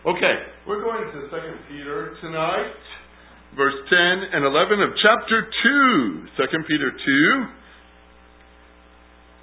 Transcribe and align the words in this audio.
Okay, 0.00 0.64
we're 0.66 0.80
going 0.80 1.12
to 1.12 1.28
2 1.28 1.36
Peter 1.68 2.16
tonight, 2.22 2.72
verse 3.54 3.74
10 3.84 4.32
and 4.32 4.46
11 4.48 4.80
of 4.80 4.96
chapter 4.96 5.44
2. 5.44 6.40
2 6.40 6.48
Peter 6.64 6.88
2, 6.88 7.44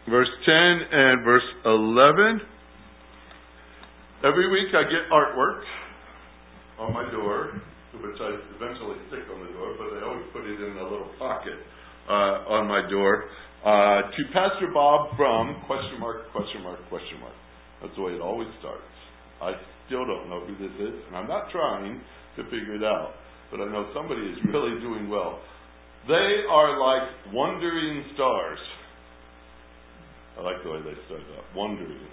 verse 0.09 0.33
10 0.47 0.53
and 0.97 1.23
verse 1.23 1.45
11. 1.63 2.41
Every 4.25 4.49
week 4.49 4.73
I 4.73 4.81
get 4.89 5.05
artwork 5.13 5.61
on 6.79 6.91
my 6.91 7.05
door, 7.11 7.61
which 8.01 8.17
I 8.19 8.33
eventually 8.57 8.97
stick 9.09 9.29
on 9.31 9.45
the 9.45 9.53
door, 9.53 9.75
but 9.77 9.93
I 9.93 10.01
always 10.09 10.25
put 10.33 10.41
it 10.41 10.57
in 10.57 10.75
a 10.75 10.89
little 10.89 11.13
pocket 11.19 11.61
uh, 12.09 12.49
on 12.49 12.67
my 12.67 12.81
door. 12.89 13.25
Uh, 13.61 14.09
to 14.09 14.23
Pastor 14.33 14.73
Bob 14.73 15.15
from 15.17 15.61
question 15.67 15.99
mark, 15.99 16.31
question 16.31 16.63
mark, 16.63 16.79
question 16.89 17.19
mark. 17.19 17.35
That's 17.79 17.93
the 17.95 18.01
way 18.01 18.13
it 18.13 18.21
always 18.21 18.49
starts. 18.57 18.81
I 19.39 19.53
still 19.87 20.05
don't 20.05 20.29
know 20.29 20.45
who 20.45 20.53
this 20.55 20.75
is, 20.79 20.95
and 21.07 21.15
I'm 21.15 21.27
not 21.27 21.49
trying 21.51 21.99
to 22.35 22.43
figure 22.45 22.75
it 22.75 22.83
out, 22.83 23.13
but 23.51 23.59
I 23.59 23.65
know 23.65 23.89
somebody 23.95 24.21
is 24.21 24.37
really 24.53 24.79
doing 24.79 25.09
well. 25.09 25.39
They 26.07 26.45
are 26.49 26.79
like 26.79 27.33
wandering 27.33 28.05
stars. 28.13 28.59
I 30.37 30.41
like 30.41 30.63
the 30.63 30.69
way 30.69 30.79
they 30.83 30.95
start 31.07 31.21
that. 31.35 31.57
Wandering 31.57 32.07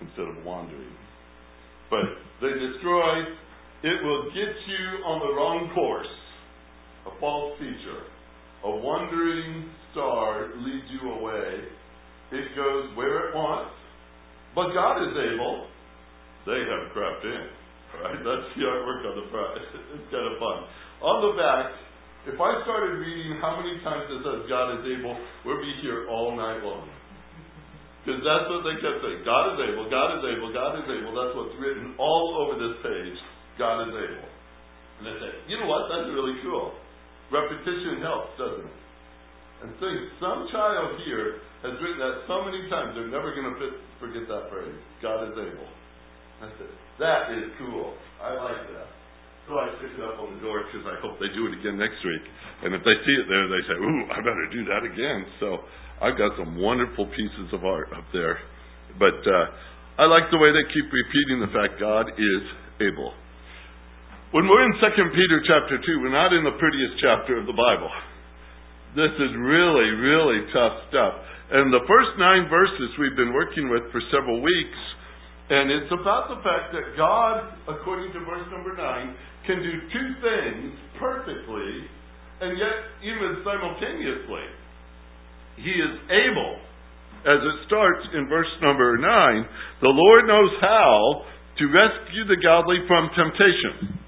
instead 0.00 0.26
of 0.26 0.44
wandering. 0.44 0.96
But 1.90 2.04
they 2.40 2.48
destroy, 2.48 3.22
it 3.82 4.02
will 4.02 4.24
get 4.30 4.52
you 4.66 5.04
on 5.04 5.20
the 5.20 5.32
wrong 5.34 5.70
course. 5.74 6.06
A 7.06 7.20
false 7.20 7.58
teacher. 7.58 8.08
A 8.64 8.70
wandering 8.70 9.70
star 9.92 10.50
leads 10.56 10.86
you 10.90 11.10
away. 11.12 11.68
It 12.32 12.56
goes 12.56 12.96
where 12.96 13.28
it 13.28 13.34
wants. 13.34 13.74
But 14.54 14.72
God 14.72 15.02
is 15.02 15.12
able 15.12 15.66
they 16.44 16.60
have 16.64 16.92
crept 16.92 17.24
in. 17.24 17.44
Right? 18.00 18.18
That's 18.20 18.46
the 18.58 18.62
artwork 18.66 19.02
on 19.06 19.14
the 19.22 19.26
front. 19.30 19.52
It's 19.94 20.08
kind 20.10 20.26
of 20.26 20.34
fun. 20.42 20.58
On 21.06 21.16
the 21.22 21.32
back, 21.38 21.70
if 22.26 22.40
I 22.40 22.50
started 22.64 22.98
reading 22.98 23.38
how 23.38 23.60
many 23.60 23.78
times 23.84 24.08
it 24.10 24.20
says 24.24 24.48
God 24.48 24.80
is 24.80 24.84
able, 24.88 25.14
we'd 25.44 25.62
be 25.62 25.74
here 25.84 26.08
all 26.08 26.34
night 26.34 26.64
long. 26.64 26.88
Because 28.02 28.20
that's 28.20 28.48
what 28.52 28.64
they 28.68 28.76
kept 28.84 29.00
saying. 29.00 29.24
God 29.24 29.56
is 29.56 29.58
able, 29.64 29.88
God 29.88 30.20
is 30.20 30.24
able, 30.28 30.52
God 30.52 30.76
is 30.76 30.88
able. 30.88 31.12
That's 31.16 31.32
what's 31.36 31.56
written 31.56 31.96
all 31.96 32.36
over 32.44 32.60
this 32.60 32.76
page. 32.84 33.16
God 33.56 33.88
is 33.88 33.94
able. 33.96 34.28
And 35.00 35.02
they 35.08 35.16
say, 35.20 35.30
you 35.48 35.56
know 35.60 35.68
what? 35.68 35.88
That's 35.88 36.10
really 36.12 36.36
cool. 36.44 36.76
Repetition 37.32 38.04
helps, 38.04 38.36
doesn't 38.36 38.66
it? 38.68 38.80
And 39.64 39.72
think, 39.80 39.96
some 40.20 40.44
child 40.52 41.00
here 41.08 41.40
has 41.64 41.72
written 41.80 41.96
that 41.96 42.28
so 42.28 42.44
many 42.44 42.68
times, 42.68 42.92
they're 42.92 43.08
never 43.08 43.32
going 43.32 43.48
to 43.48 43.80
forget 43.96 44.28
that 44.28 44.52
phrase. 44.52 44.76
God 45.00 45.32
is 45.32 45.36
able. 45.40 45.68
I 46.42 46.48
said, 46.58 46.72
that 46.98 47.30
is 47.34 47.50
cool. 47.58 47.94
I 48.22 48.34
like 48.34 48.62
that. 48.74 48.88
So 49.44 49.60
I 49.60 49.68
stick 49.76 49.92
it 49.92 50.00
up 50.00 50.16
on 50.24 50.32
the 50.32 50.40
door 50.40 50.64
because 50.64 50.88
I 50.88 50.96
hope 51.04 51.20
they 51.20 51.28
do 51.36 51.44
it 51.52 51.54
again 51.60 51.76
next 51.76 52.00
week. 52.00 52.24
And 52.64 52.72
if 52.72 52.80
they 52.80 52.96
see 53.04 53.16
it 53.20 53.28
there, 53.28 53.44
they 53.44 53.62
say, 53.68 53.76
ooh, 53.76 54.02
I 54.08 54.18
better 54.24 54.48
do 54.48 54.64
that 54.72 54.82
again. 54.88 55.20
So 55.36 55.60
I've 56.00 56.16
got 56.16 56.32
some 56.40 56.56
wonderful 56.56 57.04
pieces 57.12 57.52
of 57.52 57.60
art 57.68 57.92
up 57.92 58.08
there. 58.16 58.40
But 58.96 59.20
uh, 59.20 60.00
I 60.00 60.08
like 60.08 60.32
the 60.32 60.40
way 60.40 60.48
they 60.48 60.64
keep 60.72 60.88
repeating 60.88 61.44
the 61.44 61.52
fact 61.52 61.76
God 61.76 62.08
is 62.08 62.44
able. 62.80 63.12
When 64.32 64.48
we're 64.48 64.64
in 64.64 64.74
2 64.80 65.14
Peter 65.14 65.38
chapter 65.46 65.76
2, 65.76 66.02
we're 66.02 66.10
not 66.10 66.32
in 66.32 66.42
the 66.42 66.56
prettiest 66.56 66.98
chapter 67.04 67.38
of 67.38 67.46
the 67.46 67.54
Bible. 67.54 67.92
This 68.96 69.12
is 69.14 69.30
really, 69.38 69.92
really 69.94 70.40
tough 70.56 70.88
stuff. 70.88 71.14
And 71.52 71.68
the 71.68 71.84
first 71.86 72.16
nine 72.16 72.48
verses 72.48 72.96
we've 72.98 73.14
been 73.14 73.36
working 73.36 73.68
with 73.68 73.86
for 73.92 74.00
several 74.10 74.40
weeks 74.40 74.80
and 75.50 75.68
it's 75.70 75.92
about 75.92 76.32
the 76.32 76.40
fact 76.40 76.72
that 76.72 76.96
God, 76.96 77.52
according 77.68 78.12
to 78.16 78.20
verse 78.24 78.48
number 78.48 78.72
9, 78.72 78.80
can 79.44 79.60
do 79.60 79.72
two 79.92 80.08
things 80.24 80.72
perfectly 80.96 81.84
and 82.40 82.56
yet 82.56 82.76
even 83.04 83.44
simultaneously. 83.44 84.46
He 85.60 85.70
is 85.70 85.94
able, 86.08 86.58
as 87.28 87.40
it 87.44 87.56
starts 87.68 88.04
in 88.16 88.28
verse 88.28 88.48
number 88.60 88.96
9, 88.96 89.04
the 89.84 89.92
Lord 89.92 90.26
knows 90.26 90.52
how 90.60 91.22
to 91.60 91.64
rescue 91.68 92.24
the 92.26 92.40
godly 92.42 92.80
from 92.88 93.12
temptation 93.14 94.00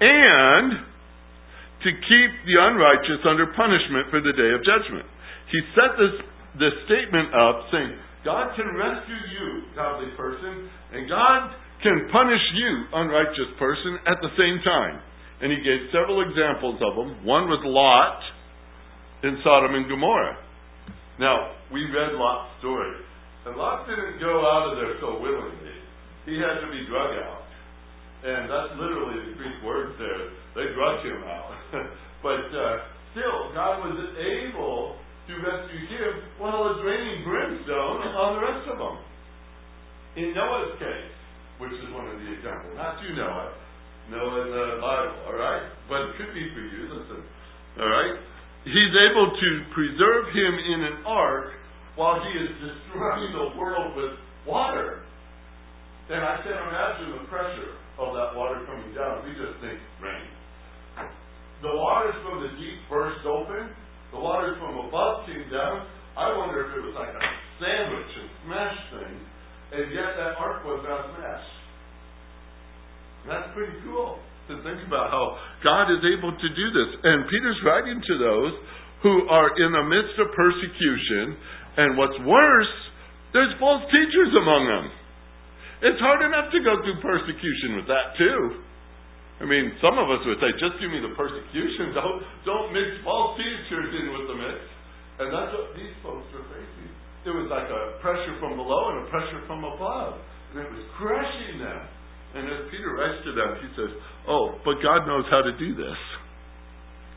and 0.00 0.84
to 1.80 1.90
keep 1.90 2.30
the 2.44 2.56
unrighteous 2.60 3.24
under 3.24 3.48
punishment 3.56 4.12
for 4.12 4.20
the 4.20 4.36
day 4.36 4.52
of 4.52 4.60
judgment. 4.64 5.08
He 5.48 5.60
set 5.74 5.96
this, 5.96 6.14
this 6.60 6.76
statement 6.84 7.32
up 7.32 7.66
saying, 7.72 7.96
God 8.24 8.52
can 8.56 8.68
rescue 8.76 9.22
you, 9.32 9.46
godly 9.74 10.12
person, 10.16 10.68
and 10.92 11.08
God 11.08 11.56
can 11.82 12.08
punish 12.12 12.44
you, 12.54 12.84
unrighteous 12.92 13.56
person, 13.58 13.96
at 14.06 14.20
the 14.20 14.28
same 14.36 14.60
time. 14.64 15.00
And 15.40 15.48
he 15.48 15.64
gave 15.64 15.88
several 15.88 16.20
examples 16.20 16.76
of 16.84 16.92
them. 17.00 17.24
One 17.24 17.48
was 17.48 17.64
Lot 17.64 18.20
in 19.24 19.40
Sodom 19.40 19.72
and 19.72 19.88
Gomorrah. 19.88 20.36
Now, 21.16 21.56
we 21.72 21.80
read 21.88 22.12
Lot's 22.12 22.52
story. 22.60 22.92
And 23.48 23.56
Lot 23.56 23.88
didn't 23.88 24.20
go 24.20 24.44
out 24.44 24.72
of 24.72 24.76
there 24.76 25.00
so 25.00 25.16
willingly. 25.16 25.80
He 26.28 26.36
had 26.36 26.60
to 26.60 26.68
be 26.68 26.84
drug 26.92 27.16
out. 27.24 27.48
And 28.20 28.52
that's 28.52 28.76
literally 28.76 29.32
the 29.32 29.36
Greek 29.40 29.56
word 29.64 29.96
there. 29.96 30.28
They 30.52 30.76
drug 30.76 31.00
him 31.00 31.24
out. 31.24 31.56
but 32.24 32.44
uh, 32.52 32.84
still, 33.16 33.56
God 33.56 33.80
was 33.80 33.96
able 34.20 35.00
to 35.30 35.34
rescue 35.46 35.86
him 35.86 36.12
while 36.42 36.74
it's 36.74 36.82
raining 36.82 37.22
brimstone 37.22 38.02
on 38.02 38.28
the 38.34 38.42
rest 38.42 38.66
of 38.66 38.76
them. 38.82 38.96
In 40.18 40.34
Noah's 40.34 40.74
case, 40.82 41.14
which 41.62 41.70
is 41.70 41.86
one 41.94 42.10
of 42.10 42.18
the 42.18 42.28
examples, 42.34 42.74
not 42.74 42.98
you, 42.98 43.14
Noah, 43.14 43.54
Noah 44.10 44.42
in 44.42 44.50
the 44.50 44.82
Bible, 44.82 45.14
all 45.30 45.38
right? 45.38 45.70
But 45.86 46.10
it 46.10 46.12
could 46.18 46.34
be 46.34 46.50
for 46.50 46.62
you, 46.66 46.90
listen, 46.90 47.22
all 47.78 47.86
right? 47.86 48.18
He's 48.66 48.94
able 49.06 49.30
to 49.30 49.48
preserve 49.72 50.34
him 50.34 50.52
in 50.58 50.78
an 50.90 50.96
ark 51.06 51.54
while 51.94 52.18
he 52.20 52.32
is 52.34 52.50
destroying 52.58 53.32
the 53.32 53.54
world 53.54 53.96
with 53.96 54.18
water. 54.44 55.06
And 56.10 56.20
I 56.26 56.42
can't 56.42 56.58
imagine 56.58 57.22
the 57.22 57.24
pressure 57.30 57.78
of 58.02 58.12
that 58.18 58.34
water 58.34 58.66
coming 58.66 58.90
down. 58.98 59.22
We 59.22 59.32
just 59.38 59.62
think 59.62 59.78
rain. 60.02 60.26
The 61.62 61.70
waters 61.70 62.16
from 62.24 62.42
the 62.42 62.50
deep 62.58 62.82
burst 62.90 63.22
open, 63.24 63.70
the 64.10 64.20
waters 64.20 64.58
from 64.58 64.78
above 64.86 65.26
came 65.26 65.46
down. 65.50 65.86
I 66.18 66.34
wonder 66.36 66.66
if 66.66 66.70
it 66.76 66.82
was 66.82 66.96
like 66.98 67.14
a 67.14 67.22
sandwich 67.62 68.10
and 68.18 68.28
smash 68.44 68.78
thing, 68.92 69.14
and 69.78 69.84
yet 69.94 70.18
that 70.18 70.34
ark 70.36 70.66
was 70.66 70.82
not 70.82 71.14
smashed. 71.14 71.56
That's 73.30 73.48
pretty 73.54 73.78
cool 73.86 74.18
to 74.48 74.58
think 74.66 74.82
about 74.88 75.12
how 75.14 75.38
God 75.62 75.92
is 75.92 76.02
able 76.02 76.34
to 76.34 76.48
do 76.50 76.66
this. 76.74 76.90
And 77.04 77.28
Peter's 77.30 77.60
writing 77.62 78.02
to 78.02 78.14
those 78.18 78.52
who 79.06 79.28
are 79.30 79.54
in 79.56 79.70
the 79.70 79.84
midst 79.86 80.16
of 80.18 80.34
persecution, 80.34 81.36
and 81.78 81.96
what's 81.96 82.18
worse, 82.26 82.74
there's 83.32 83.54
false 83.62 83.84
teachers 83.88 84.32
among 84.34 84.62
them. 84.66 84.86
It's 85.80 86.00
hard 86.02 86.20
enough 86.26 86.52
to 86.52 86.58
go 86.60 86.76
through 86.82 86.98
persecution 87.00 87.78
with 87.78 87.86
that 87.88 88.18
too. 88.18 88.66
I 89.40 89.48
mean, 89.48 89.72
some 89.80 89.96
of 89.96 90.12
us 90.12 90.20
would 90.28 90.36
say, 90.36 90.52
just 90.60 90.76
give 90.76 90.92
me 90.92 91.00
the 91.00 91.16
persecution. 91.16 91.92
Don't, 91.96 92.20
don't 92.44 92.68
mix 92.76 93.00
false 93.00 93.40
teachers 93.40 93.88
in 93.88 94.12
with 94.12 94.28
the 94.28 94.36
mix. 94.36 94.60
And 95.16 95.32
that's 95.32 95.52
what 95.56 95.72
these 95.76 95.96
folks 96.04 96.28
were 96.32 96.44
facing. 96.52 96.92
It 97.24 97.32
was 97.32 97.48
like 97.48 97.68
a 97.68 98.00
pressure 98.00 98.36
from 98.40 98.56
below 98.56 98.96
and 98.96 99.04
a 99.04 99.06
pressure 99.08 99.40
from 99.48 99.64
above. 99.64 100.20
And 100.52 100.64
it 100.64 100.68
was 100.68 100.84
crushing 100.96 101.60
them. 101.60 101.82
And 102.36 102.48
as 102.48 102.68
Peter 102.72 102.96
writes 102.96 103.20
to 103.28 103.32
them, 103.36 103.50
he 103.60 103.68
says, 103.76 103.92
Oh, 104.28 104.60
but 104.64 104.80
God 104.84 105.04
knows 105.04 105.24
how 105.28 105.44
to 105.44 105.52
do 105.56 105.76
this. 105.76 106.00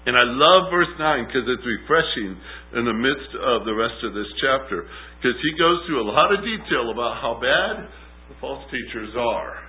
And 0.03 0.19
I 0.19 0.27
love 0.27 0.67
verse 0.67 0.91
9 0.99 0.99
because 1.27 1.47
it's 1.47 1.63
refreshing 1.63 2.35
in 2.75 2.83
the 2.83 2.97
midst 2.97 3.31
of 3.39 3.63
the 3.63 3.71
rest 3.71 3.95
of 4.03 4.11
this 4.11 4.27
chapter. 4.43 4.83
Because 5.19 5.39
he 5.39 5.51
goes 5.55 5.79
through 5.87 6.03
a 6.03 6.07
lot 6.11 6.35
of 6.35 6.43
detail 6.43 6.91
about 6.91 7.23
how 7.23 7.39
bad 7.39 7.87
the 8.27 8.35
false 8.43 8.67
teachers 8.67 9.15
are. 9.15 9.62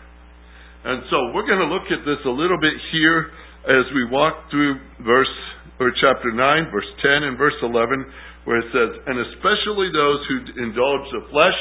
And 0.84 1.03
so 1.09 1.33
we're 1.33 1.48
going 1.48 1.65
to 1.65 1.72
look 1.72 1.89
at 1.89 2.04
this 2.04 2.21
a 2.25 2.34
little 2.34 2.60
bit 2.60 2.77
here 2.92 3.33
as 3.65 3.84
we 3.97 4.04
walk 4.13 4.51
through 4.51 4.77
verse 5.01 5.34
or 5.81 5.91
chapter 5.97 6.31
9, 6.31 6.71
verse 6.71 6.91
10 7.01 7.25
and 7.25 7.39
verse 7.39 7.57
11 7.63 8.04
where 8.45 8.60
it 8.60 8.69
says, 8.72 9.01
"And 9.07 9.19
especially 9.19 9.91
those 9.91 10.21
who 10.27 10.36
indulge 10.63 11.10
the 11.10 11.22
flesh 11.33 11.60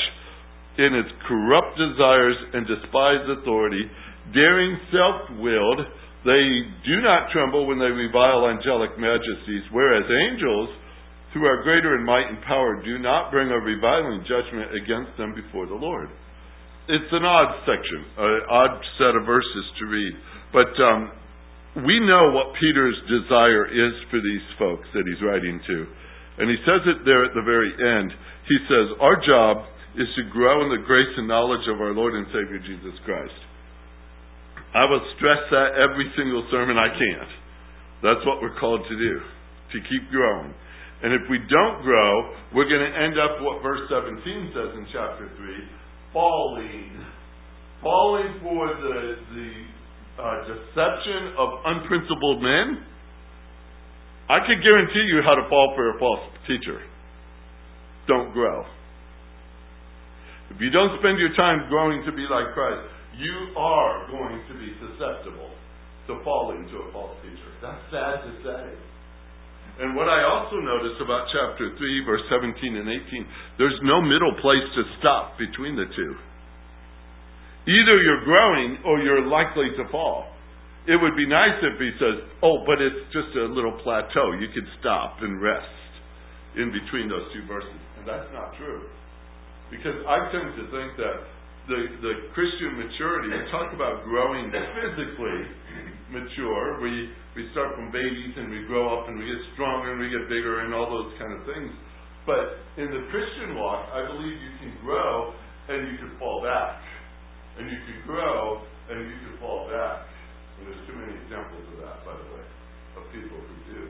in 0.77 0.95
its 0.95 1.09
corrupt 1.27 1.77
desires 1.77 2.37
and 2.53 2.67
despise 2.67 3.29
authority, 3.29 3.89
daring 4.33 4.77
self-willed, 4.91 5.85
they 6.25 6.67
do 6.83 7.01
not 7.01 7.31
tremble 7.31 7.65
when 7.65 7.79
they 7.79 7.91
revile 7.91 8.49
angelic 8.49 8.97
majesties, 8.97 9.63
whereas 9.71 10.03
angels 10.09 10.69
who 11.33 11.45
are 11.45 11.63
greater 11.63 11.95
in 11.95 12.03
might 12.03 12.27
and 12.27 12.41
power 12.41 12.81
do 12.83 12.99
not 12.99 13.31
bring 13.31 13.51
a 13.51 13.59
reviling 13.59 14.23
judgment 14.25 14.73
against 14.75 15.15
them 15.17 15.33
before 15.33 15.65
the 15.65 15.75
Lord." 15.75 16.09
It's 16.87 17.11
an 17.15 17.23
odd 17.23 17.63
section, 17.63 18.01
an 18.17 18.41
odd 18.51 18.75
set 18.99 19.15
of 19.15 19.23
verses 19.23 19.65
to 19.79 19.83
read. 19.87 20.13
But 20.51 20.73
um, 20.83 21.11
we 21.87 21.95
know 22.03 22.35
what 22.35 22.51
Peter's 22.59 22.99
desire 23.07 23.65
is 23.71 23.93
for 24.11 24.19
these 24.19 24.45
folks 24.59 24.83
that 24.91 25.07
he's 25.07 25.21
writing 25.23 25.63
to. 25.63 25.77
And 26.43 26.49
he 26.49 26.59
says 26.67 26.83
it 26.83 27.05
there 27.05 27.23
at 27.23 27.31
the 27.37 27.45
very 27.45 27.71
end. 27.71 28.11
He 28.49 28.57
says, 28.67 28.99
Our 28.99 29.15
job 29.23 29.63
is 29.95 30.09
to 30.17 30.23
grow 30.33 30.65
in 30.65 30.75
the 30.75 30.83
grace 30.83 31.13
and 31.15 31.27
knowledge 31.27 31.63
of 31.71 31.79
our 31.79 31.93
Lord 31.93 32.17
and 32.19 32.27
Savior 32.35 32.59
Jesus 32.59 32.97
Christ. 33.05 33.39
I 34.73 34.83
will 34.89 35.05
stress 35.15 35.39
that 35.53 35.77
every 35.77 36.09
single 36.17 36.43
sermon 36.49 36.75
I 36.81 36.89
can. 36.89 37.25
That's 38.01 38.25
what 38.25 38.41
we're 38.41 38.57
called 38.59 38.81
to 38.89 38.95
do, 38.97 39.13
to 39.71 39.77
keep 39.87 40.09
growing. 40.09 40.51
And 41.05 41.13
if 41.13 41.29
we 41.29 41.37
don't 41.47 41.85
grow, 41.85 42.11
we're 42.57 42.67
going 42.67 42.83
to 42.83 42.95
end 42.97 43.15
up 43.21 43.39
what 43.39 43.61
verse 43.61 43.85
17 43.87 44.51
says 44.51 44.71
in 44.75 44.83
chapter 44.91 45.29
3 45.29 45.82
falling. 46.13 46.89
Falling 47.81 48.39
for 48.41 48.67
the, 48.67 49.15
the 49.35 49.51
uh, 50.21 50.37
deception 50.47 51.35
of 51.37 51.49
unprincipled 51.65 52.41
men. 52.41 52.85
I 54.29 54.39
could 54.47 54.63
guarantee 54.63 55.03
you 55.11 55.21
how 55.25 55.35
to 55.35 55.49
fall 55.49 55.73
for 55.75 55.95
a 55.95 55.99
false 55.99 56.21
teacher. 56.47 56.79
Don't 58.07 58.31
grow. 58.31 58.63
If 60.49 60.61
you 60.61 60.69
don't 60.69 60.97
spend 60.99 61.19
your 61.19 61.33
time 61.35 61.67
growing 61.67 62.05
to 62.05 62.11
be 62.11 62.23
like 62.29 62.53
Christ, 62.53 62.87
you 63.17 63.57
are 63.57 64.07
going 64.11 64.41
to 64.47 64.53
be 64.53 64.69
susceptible 64.79 65.49
to 66.07 66.21
falling 66.23 66.67
to 66.69 66.75
a 66.77 66.91
false 66.91 67.17
teacher. 67.23 67.49
That's 67.61 67.81
sad 67.91 68.23
to 68.23 68.31
say. 68.43 68.63
And 69.73 69.97
what 69.97 70.05
I 70.05 70.21
also 70.21 70.61
notice 70.61 71.01
about 71.01 71.25
chapter 71.33 71.73
3, 71.73 72.05
verse 72.05 72.21
17 72.29 72.77
and 72.77 72.85
18, 72.85 73.57
there's 73.57 73.79
no 73.81 74.01
middle 74.05 74.37
place 74.37 74.67
to 74.77 74.83
stop 75.01 75.33
between 75.41 75.73
the 75.73 75.89
two. 75.97 76.13
Either 77.65 77.95
you're 78.03 78.23
growing 78.27 78.77
or 78.85 78.99
you're 78.99 79.25
likely 79.25 79.73
to 79.77 79.89
fall. 79.89 80.29
It 80.85 80.99
would 80.99 81.15
be 81.15 81.25
nice 81.25 81.57
if 81.63 81.79
he 81.79 81.89
says, 81.95 82.27
oh, 82.43 82.61
but 82.67 82.83
it's 82.83 83.07
just 83.15 83.31
a 83.39 83.47
little 83.49 83.73
plateau. 83.81 84.35
You 84.35 84.51
could 84.53 84.67
stop 84.83 85.23
and 85.23 85.41
rest 85.41 85.79
in 86.59 86.69
between 86.69 87.07
those 87.09 87.23
two 87.33 87.47
verses. 87.47 87.79
And 87.97 88.05
that's 88.05 88.29
not 88.35 88.53
true. 88.59 88.83
Because 89.71 89.95
I 90.05 90.27
tend 90.29 90.53
to 90.59 90.65
think 90.69 90.89
that 91.01 91.17
the, 91.71 91.79
the 92.03 92.13
Christian 92.35 92.77
maturity, 92.77 93.31
we 93.31 93.41
talk 93.49 93.71
about 93.71 94.03
growing 94.03 94.51
physically 94.51 95.39
mature. 96.11 96.79
We, 96.81 97.09
we 97.35 97.49
start 97.51 97.75
from 97.75 97.89
babies 97.89 98.33
and 98.37 98.49
we 98.53 98.65
grow 98.69 98.93
up 98.93 99.09
and 99.09 99.17
we 99.17 99.25
get 99.25 99.41
stronger 99.57 99.93
and 99.93 99.99
we 99.99 100.09
get 100.13 100.29
bigger 100.29 100.65
and 100.65 100.73
all 100.73 100.89
those 100.89 101.13
kind 101.17 101.33
of 101.33 101.41
things. 101.49 101.71
But 102.25 102.61
in 102.79 102.87
the 102.87 103.03
Christian 103.11 103.59
walk, 103.59 103.89
I 103.91 104.07
believe 104.07 104.37
you 104.37 104.53
can 104.61 104.73
grow 104.85 105.33
and 105.69 105.87
you 105.91 105.97
can 105.97 106.15
fall 106.19 106.43
back. 106.43 106.79
And 107.59 107.69
you 107.69 107.79
can 107.85 107.99
grow 108.07 108.63
and 108.89 108.97
you 109.03 109.17
can 109.27 109.33
fall 109.41 109.67
back. 109.67 110.07
And 110.59 110.69
there's 110.69 110.83
too 110.87 110.95
many 110.95 111.13
examples 111.25 111.65
of 111.73 111.77
that, 111.83 112.05
by 112.05 112.15
the 112.15 112.27
way, 112.31 112.45
of 112.97 113.03
people 113.11 113.37
who 113.37 113.55
do. 113.73 113.81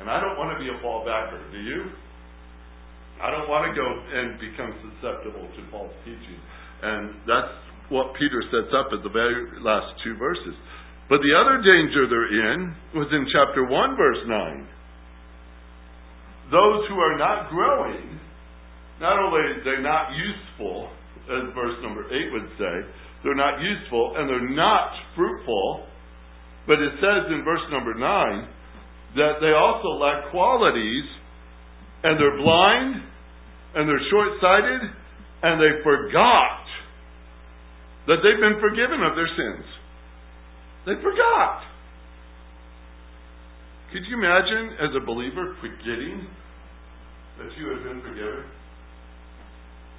And 0.00 0.06
I 0.06 0.22
don't 0.22 0.38
want 0.38 0.54
to 0.54 0.58
be 0.62 0.70
a 0.70 0.78
fall 0.80 1.02
backer, 1.02 1.42
do 1.50 1.58
you? 1.58 1.90
I 3.18 3.34
don't 3.34 3.50
want 3.50 3.66
to 3.66 3.74
go 3.74 3.82
and 3.82 4.38
become 4.38 4.70
susceptible 4.78 5.42
to 5.42 5.60
false 5.74 5.90
teaching. 6.06 6.38
And 6.82 7.18
that's 7.26 7.50
what 7.90 8.14
Peter 8.14 8.38
sets 8.46 8.70
up 8.70 8.94
at 8.94 9.02
the 9.02 9.10
very 9.10 9.42
last 9.58 9.90
two 10.06 10.14
verses. 10.14 10.54
But 11.08 11.24
the 11.24 11.32
other 11.32 11.64
danger 11.64 12.04
they're 12.04 12.52
in 12.52 12.74
was 12.94 13.08
in 13.12 13.26
chapter 13.32 13.64
1, 13.64 13.96
verse 13.96 14.22
9. 14.28 14.68
Those 16.52 16.88
who 16.88 17.00
are 17.00 17.16
not 17.16 17.48
growing, 17.48 18.20
not 19.00 19.18
only 19.18 19.40
are 19.40 19.64
they 19.64 19.82
not 19.82 20.12
useful, 20.12 20.90
as 21.28 21.52
verse 21.54 21.76
number 21.82 22.04
8 22.08 22.32
would 22.32 22.48
say, 22.60 22.74
they're 23.24 23.34
not 23.34 23.60
useful 23.60 24.14
and 24.16 24.28
they're 24.28 24.54
not 24.54 24.92
fruitful, 25.16 25.86
but 26.66 26.78
it 26.78 26.92
says 27.00 27.32
in 27.32 27.42
verse 27.44 27.64
number 27.70 27.94
9 27.94 28.48
that 29.16 29.40
they 29.40 29.52
also 29.56 29.96
lack 29.96 30.30
qualities 30.30 31.04
and 32.04 32.20
they're 32.20 32.36
blind 32.36 33.02
and 33.74 33.88
they're 33.88 34.06
short 34.10 34.28
sighted 34.40 34.80
and 35.42 35.60
they 35.60 35.82
forgot 35.82 36.64
that 38.06 38.20
they've 38.22 38.40
been 38.40 38.60
forgiven 38.60 39.02
of 39.02 39.16
their 39.16 39.28
sins. 39.28 39.64
They 40.88 40.96
forgot. 41.04 41.60
Could 43.92 44.08
you 44.08 44.16
imagine, 44.16 44.72
as 44.80 44.96
a 44.96 45.04
believer, 45.04 45.52
forgetting 45.60 46.24
that 47.36 47.52
you 47.60 47.76
have 47.76 47.84
been 47.84 48.00
forgiven? 48.00 48.48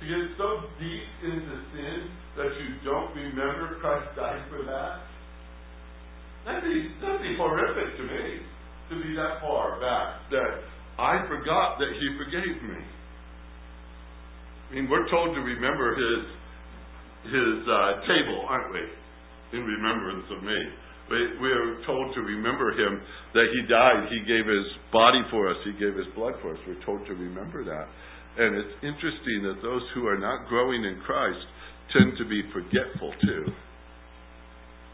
To 0.01 0.03
get 0.09 0.33
so 0.41 0.65
deep 0.81 1.05
into 1.21 1.55
sin 1.77 2.09
that 2.41 2.57
you 2.57 2.81
don't 2.81 3.13
remember 3.13 3.77
Christ 3.77 4.17
died 4.17 4.41
for 4.49 4.65
that? 4.65 5.05
That'd 6.49 6.65
be, 6.65 6.89
that'd 7.05 7.21
be 7.21 7.37
horrific 7.37 7.93
to 7.97 8.03
me, 8.09 8.41
to 8.89 8.95
be 8.97 9.13
that 9.13 9.41
far 9.41 9.79
back, 9.79 10.25
that 10.31 10.65
I 10.97 11.21
forgot 11.29 11.77
that 11.77 11.93
He 12.01 12.17
forgave 12.17 12.63
me. 12.65 12.81
I 14.71 14.73
mean, 14.73 14.89
we're 14.89 15.07
told 15.11 15.35
to 15.35 15.41
remember 15.41 15.93
his 15.93 16.25
his 17.29 17.67
uh, 17.67 18.01
table, 18.07 18.45
aren't 18.49 18.73
we? 18.73 18.98
In 19.53 19.65
remembrance 19.65 20.25
of 20.29 20.43
me. 20.43 20.59
We, 21.09 21.49
are 21.49 21.81
told 21.89 22.13
to 22.13 22.21
remember 22.21 22.69
him 22.77 23.01
that 23.33 23.47
he 23.49 23.65
died. 23.65 24.05
He 24.13 24.21
gave 24.29 24.45
his 24.45 24.67
body 24.93 25.25
for 25.33 25.49
us. 25.49 25.57
He 25.65 25.73
gave 25.73 25.97
his 25.97 26.05
blood 26.13 26.37
for 26.41 26.53
us. 26.53 26.59
We're 26.69 26.85
told 26.85 27.01
to 27.09 27.13
remember 27.17 27.65
that. 27.65 27.87
And 28.37 28.53
it's 28.53 28.75
interesting 28.85 29.41
that 29.49 29.57
those 29.65 29.81
who 29.97 30.05
are 30.05 30.21
not 30.21 30.45
growing 30.47 30.85
in 30.85 31.01
Christ 31.01 31.41
tend 31.97 32.13
to 32.21 32.25
be 32.29 32.45
forgetful 32.53 33.09
too. 33.25 33.43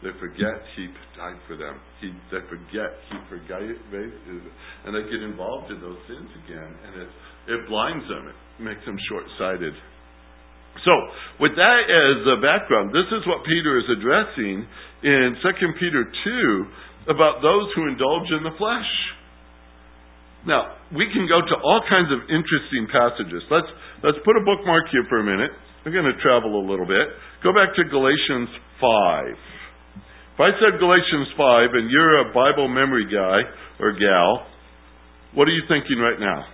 They 0.02 0.12
forget 0.20 0.56
he 0.76 0.88
died 1.16 1.40
for 1.48 1.56
them. 1.56 1.80
He, 2.00 2.12
they 2.32 2.44
forget 2.48 2.96
he 3.12 3.16
forgot, 3.28 3.60
and 3.60 4.90
they 4.92 5.04
get 5.08 5.20
involved 5.24 5.72
in 5.72 5.80
those 5.80 6.00
sins 6.08 6.28
again, 6.44 6.68
and 6.68 7.02
it 7.02 7.10
it 7.48 7.60
blinds 7.68 8.04
them. 8.08 8.28
It 8.28 8.62
makes 8.62 8.84
them 8.84 8.96
short-sighted. 9.08 9.72
So, 10.84 10.92
with 11.40 11.56
that 11.56 11.80
as 11.88 12.18
a 12.26 12.38
background, 12.40 12.92
this 12.92 13.08
is 13.12 13.22
what 13.24 13.44
Peter 13.44 13.78
is 13.78 13.88
addressing 13.88 14.66
in 15.02 15.36
2 15.40 15.80
Peter 15.80 16.04
2 16.04 17.12
about 17.12 17.40
those 17.40 17.70
who 17.76 17.88
indulge 17.88 18.28
in 18.34 18.42
the 18.42 18.54
flesh. 18.58 18.90
Now, 20.46 20.78
we 20.94 21.10
can 21.10 21.26
go 21.26 21.42
to 21.42 21.56
all 21.58 21.82
kinds 21.90 22.10
of 22.14 22.22
interesting 22.30 22.86
passages. 22.86 23.42
Let's, 23.50 23.66
let's 24.06 24.18
put 24.22 24.38
a 24.38 24.42
bookmark 24.46 24.86
here 24.94 25.02
for 25.10 25.18
a 25.18 25.26
minute. 25.26 25.50
We're 25.82 25.94
going 25.94 26.06
to 26.06 26.18
travel 26.22 26.54
a 26.54 26.64
little 26.66 26.86
bit. 26.86 27.06
Go 27.42 27.50
back 27.50 27.74
to 27.74 27.82
Galatians 27.86 28.50
5. 28.78 29.26
If 30.34 30.40
I 30.40 30.50
said 30.62 30.78
Galatians 30.78 31.34
5 31.34 31.74
and 31.74 31.90
you're 31.90 32.28
a 32.28 32.34
Bible 32.34 32.68
memory 32.68 33.10
guy 33.10 33.42
or 33.82 33.90
gal, 33.94 34.46
what 35.34 35.48
are 35.48 35.54
you 35.54 35.66
thinking 35.66 35.98
right 35.98 36.18
now? 36.18 36.46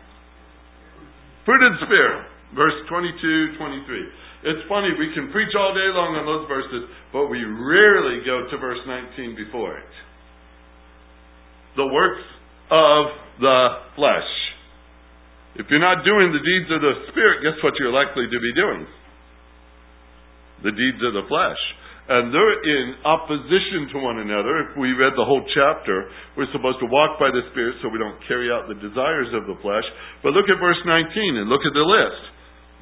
Fruit 1.45 1.61
of 1.61 1.73
the 1.77 1.87
Spirit, 1.87 2.32
verse 2.55 2.77
22, 2.89 3.59
23. 3.59 4.49
It's 4.53 4.65
funny, 4.67 4.91
we 4.99 5.15
can 5.15 5.31
preach 5.31 5.55
all 5.55 5.71
day 5.71 5.91
long 5.95 6.19
on 6.19 6.27
those 6.27 6.47
verses, 6.51 6.91
but 7.15 7.31
we 7.31 7.45
rarely 7.47 8.27
go 8.27 8.51
to 8.51 8.55
verse 8.59 8.83
19 8.87 9.39
before 9.39 9.79
it. 9.79 9.93
The 11.79 11.87
works 11.87 12.27
of 12.71 13.03
the 13.39 13.59
flesh. 13.95 14.31
If 15.57 15.69
you're 15.71 15.85
not 15.85 16.05
doing 16.05 16.33
the 16.33 16.43
deeds 16.43 16.69
of 16.73 16.81
the 16.81 16.95
Spirit, 17.13 17.45
guess 17.45 17.57
what 17.63 17.75
you're 17.79 17.95
likely 17.95 18.27
to 18.27 18.39
be 18.41 18.53
doing? 18.57 18.83
The 20.65 20.75
deeds 20.75 21.01
of 21.07 21.13
the 21.15 21.27
flesh 21.29 21.61
and 22.03 22.35
they're 22.35 22.59
in 22.67 22.99
opposition 23.07 23.95
to 23.95 24.03
one 24.03 24.19
another. 24.19 24.67
If 24.67 24.71
we 24.75 24.91
read 24.91 25.15
the 25.15 25.23
whole 25.23 25.47
chapter, 25.55 26.11
we're 26.35 26.51
supposed 26.51 26.83
to 26.83 26.89
walk 26.91 27.15
by 27.23 27.31
the 27.31 27.47
Spirit 27.55 27.79
so 27.79 27.89
we 27.95 28.03
don't 28.03 28.19
carry 28.27 28.51
out 28.51 28.67
the 28.67 28.75
desires 28.75 29.31
of 29.31 29.47
the 29.47 29.55
flesh. 29.63 29.87
But 30.27 30.35
look 30.35 30.51
at 30.51 30.59
verse 30.59 30.83
19 30.83 31.09
and 31.39 31.47
look 31.47 31.63
at 31.63 31.71
the 31.71 31.87
list. 31.87 32.23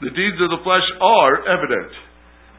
The 0.01 0.13
deeds 0.13 0.41
of 0.41 0.51
the 0.51 0.65
flesh 0.65 0.87
are 1.01 1.45
evident. 1.45 1.93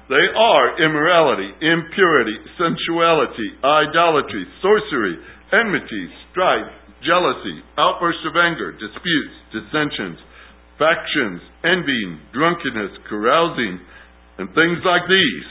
They 0.10 0.26
are 0.36 0.78
immorality, 0.84 1.50
impurity, 1.62 2.38
sensuality, 2.60 3.50
idolatry, 3.64 4.46
sorcery, 4.62 5.16
enmity, 5.54 6.06
strife, 6.30 6.70
jealousy, 7.02 7.64
outbursts 7.78 8.26
of 8.28 8.36
anger, 8.38 8.76
disputes, 8.76 9.36
dissensions, 9.56 10.20
factions, 10.78 11.42
envying, 11.64 12.20
drunkenness, 12.34 12.94
carousing, 13.10 13.80
and 14.38 14.50
things 14.54 14.84
like 14.86 15.08
these 15.08 15.50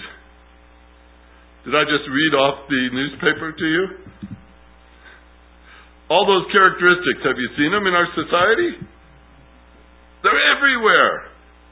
did 1.64 1.76
I 1.76 1.85
just 1.85 2.09
read 2.09 2.32
off 2.40 2.64
the 2.73 2.82
newspaper 2.88 3.52
to 3.52 3.66
you? 3.68 3.85
All 6.09 6.25
those 6.25 6.49
characteristics, 6.50 7.20
have 7.23 7.37
you 7.37 7.49
seen 7.54 7.70
them 7.70 7.87
in 7.87 7.92
our 7.92 8.09
society? 8.16 8.80
They're 10.25 10.44
everywhere. 10.56 11.29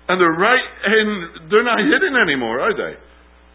And 0.08 0.16
they're 0.16 0.40
right, 0.40 0.68
and 0.88 1.52
they're 1.52 1.68
not 1.68 1.84
hidden 1.84 2.16
anymore, 2.16 2.60
are 2.60 2.72
they? 2.72 2.96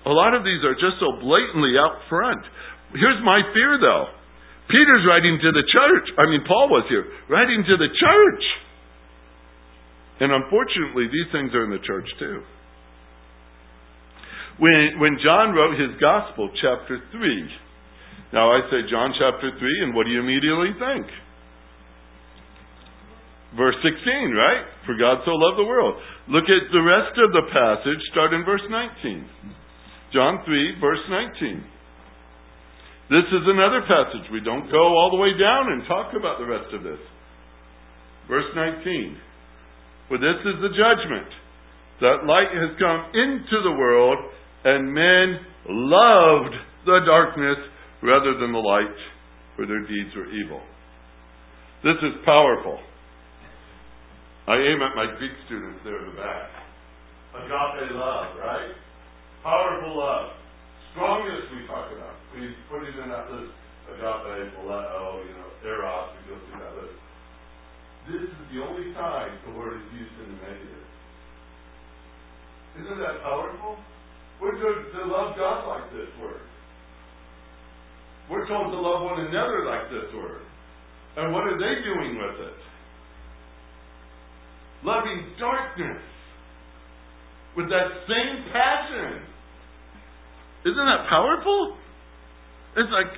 A 0.05 0.13
lot 0.13 0.37
of 0.37 0.45
these 0.45 0.61
are 0.61 0.77
just 0.77 1.01
so 1.01 1.17
blatantly 1.17 1.73
out 1.81 1.97
front. 2.09 2.45
Here's 2.93 3.17
my 3.25 3.41
fear, 3.57 3.81
though. 3.81 4.13
Peter's 4.69 5.05
writing 5.09 5.39
to 5.41 5.49
the 5.51 5.65
church. 5.65 6.07
I 6.17 6.29
mean, 6.29 6.45
Paul 6.45 6.69
was 6.69 6.85
here, 6.89 7.05
writing 7.27 7.65
to 7.65 7.75
the 7.77 7.89
church. 7.89 8.43
And 10.21 10.31
unfortunately, 10.31 11.09
these 11.09 11.29
things 11.33 11.51
are 11.57 11.65
in 11.65 11.71
the 11.73 11.81
church, 11.81 12.07
too. 12.19 12.45
When, 14.61 15.01
when 15.01 15.17
John 15.25 15.57
wrote 15.57 15.73
his 15.79 15.97
Gospel, 15.97 16.53
chapter 16.61 17.01
3, 17.11 17.49
now 18.31 18.53
I 18.53 18.61
say 18.69 18.85
John 18.89 19.09
chapter 19.17 19.49
3, 19.57 19.83
and 19.83 19.95
what 19.95 20.05
do 20.05 20.11
you 20.13 20.21
immediately 20.21 20.77
think? 20.77 21.09
Verse 23.53 23.77
16, 23.85 24.33
right? 24.33 24.65
For 24.85 24.97
God 24.97 25.21
so 25.25 25.37
loved 25.37 25.61
the 25.61 25.69
world. 25.69 25.93
Look 26.25 26.49
at 26.49 26.73
the 26.73 26.81
rest 26.81 27.13
of 27.21 27.29
the 27.37 27.45
passage, 27.53 28.01
start 28.09 28.33
in 28.33 28.41
verse 28.41 28.65
19. 28.65 29.29
John 30.13 30.41
3, 30.45 30.81
verse 30.81 31.01
19. 31.09 31.61
This 33.13 33.29
is 33.29 33.45
another 33.45 33.85
passage. 33.85 34.25
We 34.33 34.41
don't 34.41 34.71
go 34.71 34.83
all 34.97 35.13
the 35.13 35.21
way 35.21 35.37
down 35.37 35.69
and 35.69 35.85
talk 35.85 36.17
about 36.17 36.39
the 36.39 36.49
rest 36.49 36.73
of 36.73 36.81
this. 36.81 36.97
Verse 38.27 38.49
19. 38.55 39.17
For 40.09 40.17
this 40.17 40.39
is 40.49 40.57
the 40.61 40.73
judgment 40.73 41.29
that 42.01 42.25
light 42.25 42.49
has 42.57 42.73
come 42.81 43.05
into 43.13 43.57
the 43.61 43.77
world, 43.77 44.17
and 44.65 44.89
men 44.89 45.45
loved 45.69 46.55
the 46.85 46.99
darkness 47.05 47.59
rather 48.01 48.33
than 48.39 48.51
the 48.51 48.65
light, 48.65 48.97
for 49.55 49.65
their 49.67 49.81
deeds 49.81 50.15
were 50.15 50.31
evil. 50.33 50.61
This 51.83 51.99
is 52.01 52.23
powerful. 52.25 52.79
I 54.43 54.59
aim 54.59 54.83
at 54.83 54.91
my 54.91 55.07
Greek 55.15 55.31
students 55.47 55.79
there 55.87 56.03
in 56.03 56.11
the 56.11 56.19
back. 56.19 56.51
Agape 57.31 57.95
love, 57.95 58.35
right? 58.43 58.75
Powerful 59.39 59.95
love. 59.95 60.35
Strongest 60.91 61.47
we 61.55 61.63
talk 61.63 61.87
about. 61.95 62.19
We 62.35 62.51
put 62.67 62.83
it 62.83 62.91
in 62.91 63.07
that 63.07 63.31
list. 63.31 63.55
Agape, 63.87 64.51
oh, 64.67 65.23
you 65.23 65.31
know, 65.39 65.47
eros, 65.63 66.11
we 66.19 66.21
go 66.27 66.35
through 66.43 66.59
that 66.59 66.75
list. 66.75 66.99
This 68.11 68.23
is 68.27 68.43
the 68.51 68.59
only 68.67 68.91
time 68.99 69.31
the 69.47 69.55
word 69.55 69.79
is 69.79 69.87
used 69.95 70.15
in 70.27 70.35
the 70.35 70.39
negative. 70.43 70.87
Isn't 72.83 72.99
that 72.99 73.23
powerful? 73.23 73.79
We're 74.43 74.59
to, 74.59 74.71
to 74.91 75.01
love 75.07 75.39
God 75.39 75.71
like 75.71 75.87
this 75.95 76.11
word. 76.19 76.43
We're 78.29 78.47
told 78.47 78.75
to 78.75 78.79
love 78.79 79.07
one 79.07 79.23
another 79.23 79.63
like 79.63 79.87
this 79.87 80.11
word. 80.11 80.43
And 81.15 81.31
what 81.31 81.47
are 81.47 81.55
they 81.55 81.79
doing 81.79 82.19
with 82.19 82.43
it? 82.43 82.59
Loving 84.83 85.31
darkness 85.39 86.03
with 87.55 87.69
that 87.69 87.87
same 88.09 88.35
passion. 88.51 89.23
Isn't 90.65 90.87
that 90.87 91.07
powerful? 91.09 91.77
It's 92.75 92.91
like, 92.91 93.11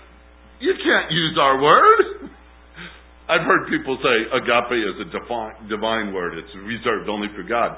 you 0.60 0.74
can't 0.78 1.12
use 1.12 1.36
our 1.40 1.62
word. 1.62 2.30
I've 3.30 3.42
heard 3.42 3.66
people 3.70 3.98
say 3.98 4.16
agape 4.38 4.78
is 4.78 4.98
a 5.02 5.08
divine, 5.10 6.14
word. 6.14 6.38
It's 6.38 6.54
reserved 6.62 7.10
only 7.10 7.28
for 7.34 7.42
God. 7.42 7.78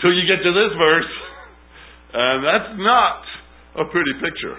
Till 0.00 0.12
you 0.12 0.24
get 0.24 0.40
to 0.40 0.52
this 0.56 0.72
verse, 0.80 1.12
and 2.16 2.38
that's 2.40 2.72
not 2.80 3.20
a 3.76 3.84
pretty 3.92 4.14
picture. 4.16 4.56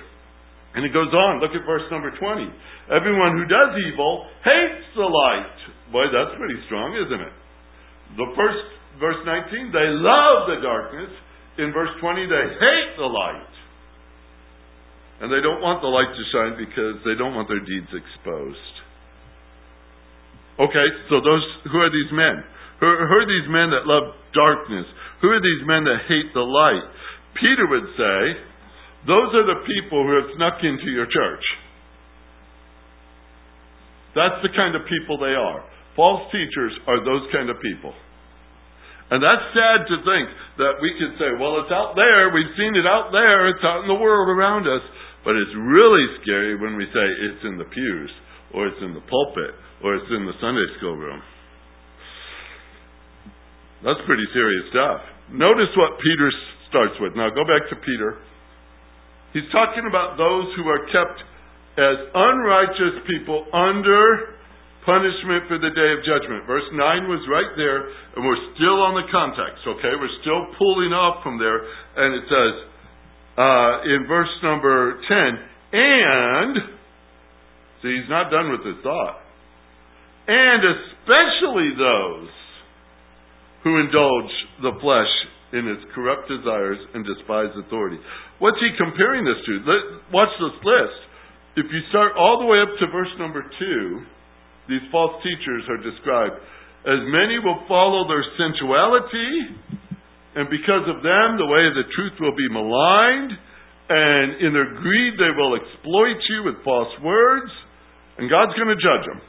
And 0.76 0.86
it 0.86 0.94
goes 0.94 1.12
on. 1.12 1.42
Look 1.42 1.52
at 1.52 1.66
verse 1.66 1.84
number 1.92 2.14
20. 2.14 2.48
Everyone 2.94 3.36
who 3.36 3.46
does 3.50 3.76
evil 3.90 4.30
hates 4.46 4.86
the 4.96 5.04
light. 5.04 5.58
Boy, 5.92 6.06
that's 6.14 6.38
pretty 6.38 6.56
strong, 6.70 6.96
isn't 6.96 7.22
it? 7.22 7.34
The 8.18 8.28
first, 8.36 8.64
verse 9.00 9.22
19, 9.24 9.72
they 9.72 9.90
love 10.04 10.52
the 10.52 10.60
darkness. 10.60 11.12
In 11.60 11.72
verse 11.72 11.92
20, 12.00 12.28
they 12.28 12.46
hate 12.60 12.92
the 12.98 13.08
light. 13.08 13.54
And 15.22 15.30
they 15.30 15.40
don't 15.40 15.62
want 15.62 15.86
the 15.86 15.92
light 15.92 16.10
to 16.10 16.24
shine 16.34 16.54
because 16.58 16.98
they 17.06 17.14
don't 17.14 17.38
want 17.38 17.48
their 17.48 17.62
deeds 17.62 17.92
exposed. 17.94 18.74
Okay, 20.58 20.88
so 21.08 21.22
those 21.22 21.46
who 21.70 21.78
are 21.78 21.94
these 21.94 22.12
men? 22.12 22.42
Who, 22.82 22.90
who 22.90 23.16
are 23.22 23.30
these 23.30 23.48
men 23.48 23.70
that 23.70 23.86
love 23.86 24.18
darkness? 24.34 24.90
Who 25.22 25.30
are 25.30 25.40
these 25.40 25.64
men 25.64 25.86
that 25.86 26.10
hate 26.10 26.34
the 26.34 26.44
light? 26.44 26.86
Peter 27.38 27.70
would 27.70 27.88
say, 27.96 28.20
those 29.08 29.30
are 29.34 29.48
the 29.48 29.62
people 29.66 30.04
who 30.04 30.14
have 30.20 30.30
snuck 30.38 30.62
into 30.62 30.90
your 30.90 31.06
church. 31.06 31.46
That's 34.14 34.42
the 34.44 34.52
kind 34.52 34.76
of 34.76 34.84
people 34.90 35.18
they 35.18 35.38
are. 35.38 35.64
False 35.96 36.24
teachers 36.32 36.74
are 36.88 37.04
those 37.04 37.28
kind 37.32 37.50
of 37.50 37.60
people. 37.60 37.92
And 39.12 39.20
that's 39.20 39.44
sad 39.52 39.84
to 39.92 39.98
think 40.08 40.26
that 40.64 40.80
we 40.80 40.96
could 40.96 41.20
say, 41.20 41.36
well, 41.36 41.60
it's 41.60 41.72
out 41.72 42.00
there, 42.00 42.32
we've 42.32 42.56
seen 42.56 42.80
it 42.80 42.88
out 42.88 43.12
there, 43.12 43.52
it's 43.52 43.64
out 43.68 43.84
in 43.84 43.92
the 43.92 44.00
world 44.00 44.32
around 44.32 44.64
us. 44.72 44.84
But 45.28 45.36
it's 45.36 45.52
really 45.54 46.06
scary 46.24 46.56
when 46.56 46.80
we 46.80 46.88
say 46.90 47.06
it's 47.06 47.44
in 47.44 47.60
the 47.60 47.68
pews, 47.68 48.12
or 48.56 48.72
it's 48.72 48.82
in 48.82 48.96
the 48.96 49.04
pulpit, 49.06 49.54
or 49.84 50.00
it's 50.00 50.10
in 50.10 50.26
the 50.26 50.34
Sunday 50.40 50.66
school 50.80 50.96
room. 50.96 51.22
That's 53.84 54.00
pretty 54.08 54.26
serious 54.34 54.66
stuff. 54.72 55.02
Notice 55.36 55.70
what 55.76 56.00
Peter 56.00 56.32
starts 56.70 56.96
with. 57.04 57.14
Now 57.20 57.30
go 57.30 57.44
back 57.44 57.68
to 57.70 57.76
Peter. 57.84 58.24
He's 59.34 59.48
talking 59.52 59.86
about 59.92 60.16
those 60.16 60.48
who 60.56 60.66
are 60.72 60.84
kept 60.88 61.20
as 61.78 61.98
unrighteous 62.16 63.04
people 63.08 63.46
under 63.54 64.40
punishment 64.86 65.46
for 65.48 65.58
the 65.62 65.72
day 65.72 65.90
of 65.94 66.02
judgment. 66.06 66.46
Verse 66.50 66.66
9 66.74 67.10
was 67.10 67.22
right 67.30 67.54
there, 67.56 67.90
and 68.18 68.26
we're 68.26 68.44
still 68.58 68.82
on 68.82 68.98
the 68.98 69.08
context, 69.12 69.62
okay? 69.68 69.94
We're 69.96 70.18
still 70.26 70.50
pulling 70.58 70.92
off 70.92 71.22
from 71.22 71.38
there, 71.38 71.62
and 71.62 72.10
it 72.18 72.26
says 72.26 72.54
uh, 73.38 73.74
in 73.86 74.10
verse 74.10 74.34
number 74.42 75.00
10, 75.06 75.78
and, 75.78 76.54
see, 77.82 77.94
he's 78.02 78.10
not 78.10 78.30
done 78.30 78.50
with 78.52 78.66
this 78.66 78.82
thought 78.84 79.22
and 80.28 80.62
especially 80.64 81.76
those 81.76 82.30
who 83.64 83.84
indulge 83.84 84.34
the 84.62 84.74
flesh 84.82 85.14
in 85.54 85.68
its 85.68 85.84
corrupt 85.94 86.30
desires 86.30 86.80
and 86.94 87.06
despise 87.06 87.52
authority. 87.58 87.98
What's 88.40 88.58
he 88.64 88.72
comparing 88.78 89.26
this 89.26 89.38
to? 89.46 89.54
Let, 89.66 89.82
watch 90.14 90.32
this 90.40 90.58
list. 90.64 91.00
If 91.58 91.68
you 91.68 91.82
start 91.90 92.14
all 92.16 92.40
the 92.40 92.48
way 92.48 92.64
up 92.64 92.72
to 92.80 92.88
verse 92.88 93.12
number 93.20 93.44
2, 93.44 94.02
these 94.70 94.84
false 94.92 95.22
teachers 95.24 95.64
are 95.70 95.82
described 95.82 96.42
as 96.82 96.98
many 97.14 97.38
will 97.38 97.62
follow 97.70 98.10
their 98.10 98.26
sensuality, 98.42 99.54
and 100.34 100.50
because 100.50 100.82
of 100.90 101.06
them, 101.06 101.38
the 101.38 101.46
way 101.46 101.70
of 101.70 101.78
the 101.78 101.86
truth 101.94 102.18
will 102.18 102.34
be 102.34 102.50
maligned, 102.50 103.38
and 103.90 104.42
in 104.42 104.50
their 104.50 104.74
greed, 104.82 105.14
they 105.22 105.30
will 105.38 105.54
exploit 105.54 106.18
you 106.34 106.50
with 106.50 106.58
false 106.66 106.90
words, 107.06 107.52
and 108.18 108.34
God's 108.34 108.58
going 108.58 108.74
to 108.74 108.82
judge 108.82 109.06
them. 109.06 109.22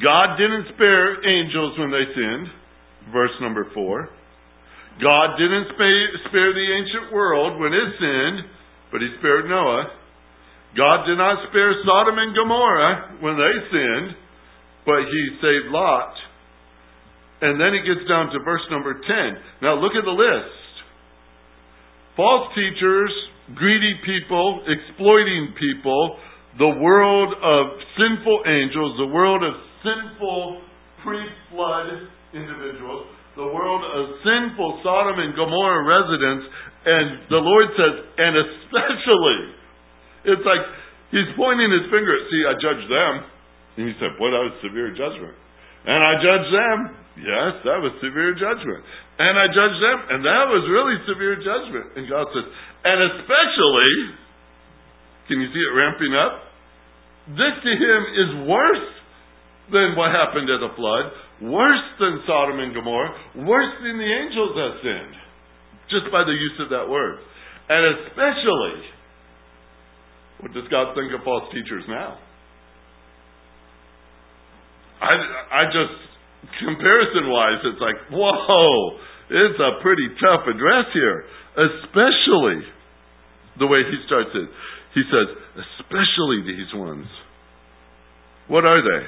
God 0.00 0.40
didn't 0.40 0.72
spare 0.72 1.20
angels 1.20 1.76
when 1.76 1.92
they 1.92 2.08
sinned, 2.16 2.48
verse 3.12 3.36
number 3.44 3.68
4. 3.74 4.08
God 5.04 5.36
didn't 5.36 5.68
spare 5.76 6.52
the 6.56 6.68
ancient 6.80 7.12
world 7.12 7.60
when 7.60 7.76
it 7.76 7.88
sinned, 8.00 8.40
but 8.88 9.04
he 9.04 9.08
spared 9.20 9.52
Noah. 9.52 10.00
God 10.76 11.04
did 11.04 11.18
not 11.20 11.48
spare 11.48 11.74
Sodom 11.84 12.16
and 12.16 12.32
Gomorrah 12.34 13.20
when 13.20 13.36
they 13.36 13.54
sinned, 13.68 14.16
but 14.86 15.04
he 15.04 15.22
saved 15.40 15.68
Lot. 15.68 16.14
And 17.42 17.60
then 17.60 17.74
he 17.74 17.82
gets 17.82 18.06
down 18.08 18.30
to 18.32 18.38
verse 18.40 18.62
number 18.70 18.94
10. 18.94 19.02
Now 19.60 19.74
look 19.76 19.92
at 19.98 20.04
the 20.06 20.14
list. 20.14 20.62
False 22.16 22.48
teachers, 22.54 23.12
greedy 23.54 23.98
people, 24.06 24.64
exploiting 24.68 25.52
people, 25.58 26.16
the 26.58 26.72
world 26.80 27.32
of 27.34 27.62
sinful 27.96 28.38
angels, 28.46 28.96
the 29.00 29.10
world 29.12 29.42
of 29.42 29.54
sinful 29.82 30.62
pre-flood 31.02 31.88
individuals, 32.32 33.08
the 33.36 33.48
world 33.48 33.80
of 33.80 34.04
sinful 34.22 34.80
Sodom 34.84 35.18
and 35.18 35.34
Gomorrah 35.34 35.84
residents, 35.84 36.44
and 36.84 37.06
the 37.28 37.40
Lord 37.40 37.68
says, 37.74 37.94
and 38.18 38.34
especially, 38.36 39.40
it's 40.24 40.46
like 40.46 40.64
he's 41.10 41.30
pointing 41.34 41.70
his 41.70 41.86
finger 41.90 42.12
at, 42.14 42.22
see, 42.30 42.42
I 42.46 42.54
judge 42.58 42.84
them. 42.86 43.14
And 43.78 43.82
he 43.88 43.94
said, 43.96 44.18
boy, 44.20 44.28
that 44.28 44.44
was 44.44 44.54
severe 44.60 44.92
judgment. 44.92 45.32
And 45.88 46.00
I 46.00 46.14
judge 46.20 46.46
them. 46.52 46.78
Yes, 47.12 47.60
that 47.68 47.78
was 47.84 47.92
severe 48.00 48.32
judgment. 48.32 48.80
And 49.20 49.36
I 49.36 49.44
judge 49.52 49.76
them, 49.84 49.98
and 50.16 50.20
that 50.24 50.44
was 50.48 50.64
really 50.64 50.96
severe 51.04 51.36
judgment. 51.36 51.92
And 52.00 52.08
God 52.08 52.24
says, 52.32 52.48
and 52.88 52.98
especially, 53.12 53.92
can 55.28 55.36
you 55.44 55.48
see 55.52 55.60
it 55.60 55.72
ramping 55.76 56.16
up? 56.16 56.32
This 57.36 57.54
to 57.60 57.72
him 57.76 58.00
is 58.16 58.30
worse 58.48 58.88
than 59.70 59.94
what 59.94 60.10
happened 60.10 60.48
at 60.48 60.64
the 60.64 60.72
flood, 60.72 61.04
worse 61.52 61.86
than 62.00 62.24
Sodom 62.24 62.64
and 62.64 62.72
Gomorrah, 62.72 63.44
worse 63.44 63.72
than 63.84 64.00
the 64.00 64.10
angels 64.10 64.52
that 64.56 64.72
sinned, 64.80 65.14
just 65.92 66.08
by 66.08 66.24
the 66.24 66.32
use 66.32 66.56
of 66.64 66.72
that 66.72 66.88
word. 66.88 67.20
And 67.68 68.08
especially, 68.08 68.88
what 70.42 70.50
does 70.50 70.66
God 70.74 70.98
think 70.98 71.14
of 71.14 71.22
false 71.22 71.46
teachers 71.54 71.86
now? 71.86 72.18
I, 74.98 75.14
I 75.14 75.62
just, 75.70 75.98
comparison 76.58 77.30
wise, 77.30 77.62
it's 77.62 77.82
like, 77.82 77.98
whoa, 78.10 78.98
it's 79.30 79.58
a 79.58 79.82
pretty 79.82 80.10
tough 80.18 80.46
address 80.50 80.90
here. 80.94 81.24
Especially 81.54 82.66
the 83.58 83.66
way 83.66 83.86
he 83.86 83.98
starts 84.06 84.30
it. 84.34 84.48
He 84.94 85.02
says, 85.06 85.28
especially 85.78 86.42
these 86.42 86.70
ones. 86.74 87.06
What 88.48 88.64
are 88.64 88.82
they? 88.82 89.02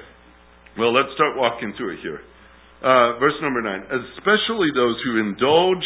Well, 0.78 0.94
let's 0.94 1.10
start 1.14 1.36
walking 1.36 1.74
through 1.76 1.98
it 1.98 2.00
here. 2.02 2.20
Uh, 2.78 3.18
verse 3.18 3.34
number 3.42 3.62
9. 3.62 3.90
Especially 4.14 4.70
those 4.74 4.96
who 5.04 5.18
indulge 5.18 5.84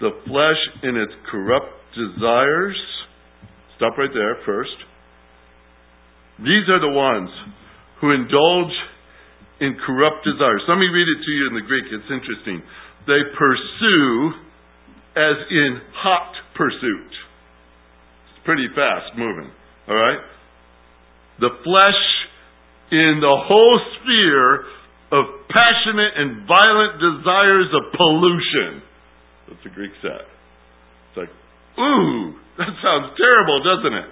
the 0.00 0.10
flesh 0.26 0.62
in 0.82 0.96
its 0.96 1.12
corrupt 1.30 1.70
desires. 1.94 2.78
Stop 3.76 3.98
right 3.98 4.10
there 4.12 4.36
first. 4.46 4.74
These 6.38 6.66
are 6.70 6.80
the 6.80 6.92
ones 6.92 7.30
who 8.00 8.14
indulge 8.14 8.74
in 9.60 9.74
corrupt 9.82 10.22
desires. 10.22 10.62
Let 10.68 10.78
me 10.78 10.86
read 10.86 11.08
it 11.08 11.20
to 11.24 11.30
you 11.34 11.44
in 11.50 11.54
the 11.58 11.66
Greek. 11.66 11.86
It's 11.90 12.10
interesting. 12.10 12.62
They 13.10 13.22
pursue 13.34 14.12
as 15.18 15.36
in 15.50 15.82
hot 15.98 16.32
pursuit. 16.54 17.10
It's 18.30 18.44
pretty 18.44 18.70
fast 18.74 19.18
moving. 19.18 19.50
All 19.88 19.96
right? 19.96 20.22
the 21.40 21.54
flesh 21.62 22.02
in 22.90 23.22
the 23.22 23.36
whole 23.46 23.78
sphere 23.98 24.66
of 25.14 25.24
passionate 25.48 26.12
and 26.18 26.46
violent 26.46 26.98
desires 27.00 27.70
of 27.72 27.94
pollution. 27.94 28.82
That's 29.48 29.62
the 29.64 29.72
Greek 29.72 29.94
said. 30.02 30.26
It's 31.08 31.16
like, 31.24 31.32
ooh, 31.78 32.34
that 32.58 32.72
sounds 32.82 33.14
terrible, 33.16 33.62
doesn't 33.64 33.94
it? 33.94 34.10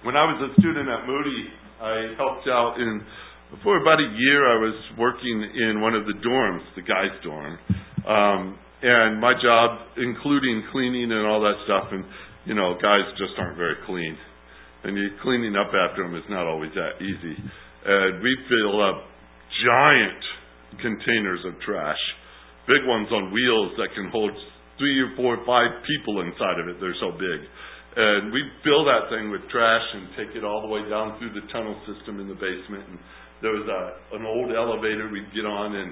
When 0.00 0.16
I 0.16 0.24
was 0.24 0.40
a 0.48 0.50
student 0.56 0.88
at 0.88 1.04
Moody, 1.04 1.44
I 1.76 2.16
helped 2.16 2.48
out 2.48 2.80
in, 2.80 3.04
for 3.60 3.76
about 3.76 4.00
a 4.00 4.08
year, 4.16 4.48
I 4.48 4.56
was 4.56 4.72
working 4.96 5.44
in 5.44 5.84
one 5.84 5.92
of 5.92 6.08
the 6.08 6.16
dorms, 6.24 6.64
the 6.72 6.80
guys' 6.80 7.12
dorm. 7.20 7.60
Um, 8.08 8.56
and 8.80 9.20
my 9.20 9.36
job, 9.36 9.92
including 10.00 10.64
cleaning 10.72 11.12
and 11.12 11.28
all 11.28 11.44
that 11.44 11.52
stuff, 11.68 11.92
and, 11.92 12.08
you 12.48 12.56
know, 12.56 12.80
guys 12.80 13.04
just 13.20 13.36
aren't 13.36 13.60
very 13.60 13.76
clean. 13.84 14.16
And 14.88 14.96
you, 14.96 15.20
cleaning 15.20 15.52
up 15.52 15.68
after 15.68 16.00
them 16.00 16.16
is 16.16 16.24
not 16.32 16.48
always 16.48 16.72
that 16.72 16.96
easy. 17.04 17.36
And 17.84 18.24
we 18.24 18.32
fill 18.48 18.80
up 18.80 19.04
giant 19.68 20.80
containers 20.80 21.44
of 21.44 21.60
trash, 21.60 22.00
big 22.64 22.88
ones 22.88 23.12
on 23.12 23.36
wheels 23.36 23.76
that 23.76 23.92
can 23.92 24.08
hold 24.08 24.32
three 24.80 24.96
or 25.04 25.12
four 25.20 25.36
or 25.36 25.44
five 25.44 25.84
people 25.84 26.24
inside 26.24 26.56
of 26.56 26.72
it. 26.72 26.80
They're 26.80 26.96
so 27.04 27.12
big. 27.12 27.44
And 27.90 28.30
we 28.30 28.38
fill 28.62 28.86
that 28.86 29.10
thing 29.10 29.34
with 29.34 29.42
trash 29.50 29.82
and 29.98 30.14
take 30.14 30.30
it 30.38 30.46
all 30.46 30.62
the 30.62 30.70
way 30.70 30.86
down 30.86 31.18
through 31.18 31.34
the 31.34 31.42
tunnel 31.50 31.74
system 31.90 32.22
in 32.22 32.30
the 32.30 32.38
basement. 32.38 32.86
And 32.86 32.98
there 33.42 33.50
was 33.50 33.66
a, 33.66 34.14
an 34.14 34.22
old 34.22 34.54
elevator 34.54 35.10
we'd 35.10 35.34
get 35.34 35.42
on 35.42 35.74
and 35.74 35.90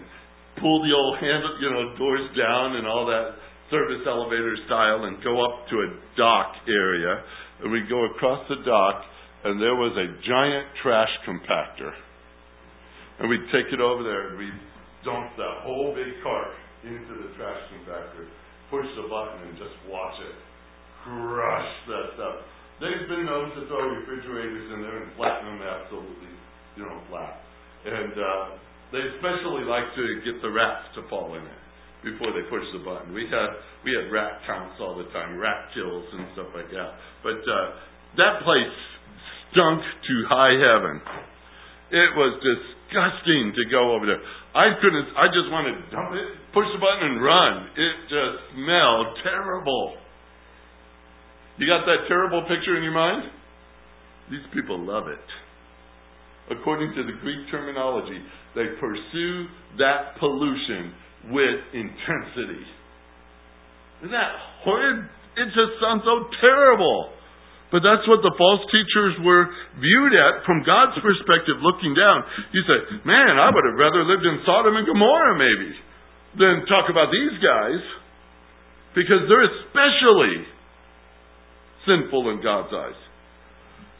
pull 0.62 0.78
the 0.86 0.94
old 0.94 1.18
handle, 1.18 1.58
you 1.58 1.70
know, 1.74 1.98
doors 1.98 2.30
down 2.38 2.78
and 2.78 2.86
all 2.86 3.02
that 3.10 3.34
service 3.74 4.06
elevator 4.06 4.54
style 4.70 5.10
and 5.10 5.18
go 5.26 5.42
up 5.42 5.66
to 5.74 5.76
a 5.82 5.88
dock 6.14 6.54
area. 6.70 7.18
And 7.66 7.74
we'd 7.74 7.90
go 7.90 8.06
across 8.14 8.46
the 8.46 8.62
dock 8.62 9.02
and 9.42 9.58
there 9.58 9.74
was 9.74 9.90
a 9.98 10.06
giant 10.22 10.70
trash 10.86 11.10
compactor. 11.26 11.90
And 13.18 13.26
we'd 13.26 13.50
take 13.50 13.74
it 13.74 13.82
over 13.82 14.06
there 14.06 14.30
and 14.30 14.38
we'd 14.38 14.62
dump 15.02 15.34
that 15.34 15.66
whole 15.66 15.98
big 15.98 16.14
cart 16.22 16.54
into 16.86 17.26
the 17.26 17.34
trash 17.34 17.58
compactor, 17.74 18.22
push 18.70 18.86
the 18.94 19.10
button 19.10 19.50
and 19.50 19.58
just 19.58 19.74
watch 19.90 20.14
it 20.22 20.47
crush 21.04 21.70
that 21.88 22.06
stuff. 22.14 22.36
They've 22.78 23.08
been 23.10 23.26
known 23.26 23.50
to 23.58 23.66
throw 23.66 23.90
refrigerators 23.90 24.70
in 24.70 24.82
there 24.82 25.02
and 25.02 25.10
flatten 25.18 25.50
them 25.50 25.62
absolutely, 25.66 26.32
you 26.78 26.86
know, 26.86 26.98
flat. 27.10 27.42
And 27.84 28.14
uh, 28.14 28.44
they 28.94 29.02
especially 29.18 29.66
like 29.66 29.90
to 29.98 30.04
get 30.22 30.38
the 30.42 30.50
rats 30.50 30.86
to 30.94 31.02
fall 31.10 31.34
in 31.34 31.42
it 31.42 31.60
before 32.06 32.30
they 32.30 32.46
push 32.46 32.62
the 32.70 32.82
button. 32.86 33.10
We 33.10 33.26
had 33.26 33.50
we 33.82 33.90
had 33.94 34.10
rat 34.14 34.46
counts 34.46 34.78
all 34.78 34.94
the 34.94 35.10
time, 35.10 35.38
rat 35.38 35.74
kills 35.74 36.06
and 36.14 36.30
stuff 36.38 36.54
like 36.54 36.70
that. 36.70 36.90
But 37.26 37.42
uh, 37.42 37.66
that 38.22 38.46
place 38.46 38.78
stunk 39.50 39.82
to 39.82 40.14
high 40.30 40.54
heaven. 40.54 41.02
It 41.88 42.10
was 42.14 42.36
disgusting 42.44 43.56
to 43.56 43.64
go 43.72 43.96
over 43.96 44.06
there. 44.06 44.22
I 44.54 44.76
couldn't. 44.78 45.08
I 45.16 45.26
just 45.34 45.48
wanted 45.50 45.82
to 45.82 45.84
dump 45.90 46.12
it, 46.14 46.28
push 46.52 46.68
the 46.70 46.80
button, 46.80 47.16
and 47.16 47.18
run. 47.18 47.52
It 47.74 47.94
just 48.06 48.36
smelled 48.54 49.18
terrible. 49.24 49.96
You 51.58 51.66
got 51.66 51.82
that 51.86 52.06
terrible 52.06 52.42
picture 52.46 52.78
in 52.78 52.82
your 52.82 52.94
mind? 52.94 53.30
These 54.30 54.46
people 54.54 54.78
love 54.78 55.10
it. 55.10 55.26
According 56.54 56.94
to 56.94 57.02
the 57.02 57.18
Greek 57.20 57.50
terminology, 57.50 58.22
they 58.54 58.78
pursue 58.80 59.34
that 59.82 60.16
pollution 60.18 60.94
with 61.34 61.58
intensity. 61.74 62.64
Isn't 64.00 64.14
that 64.14 64.32
horrid? 64.62 65.02
It 65.34 65.48
just 65.50 65.82
sounds 65.82 66.06
so 66.06 66.30
terrible. 66.40 67.10
But 67.68 67.84
that's 67.84 68.06
what 68.08 68.24
the 68.24 68.32
false 68.38 68.64
teachers 68.72 69.20
were 69.20 69.44
viewed 69.76 70.14
at 70.16 70.46
from 70.48 70.64
God's 70.64 70.96
perspective, 71.04 71.60
looking 71.60 71.92
down. 71.92 72.24
You 72.54 72.64
say, 72.64 72.78
man, 73.04 73.36
I 73.36 73.52
would 73.52 73.66
have 73.68 73.76
rather 73.76 74.08
lived 74.08 74.24
in 74.24 74.40
Sodom 74.46 74.78
and 74.78 74.88
Gomorrah, 74.88 75.36
maybe, 75.36 75.70
than 76.40 76.64
talk 76.64 76.88
about 76.88 77.12
these 77.12 77.36
guys. 77.44 77.82
Because 78.96 79.28
they're 79.28 79.52
especially 79.52 80.48
sinful 81.88 82.30
in 82.30 82.44
God's 82.44 82.72
eyes. 82.76 83.00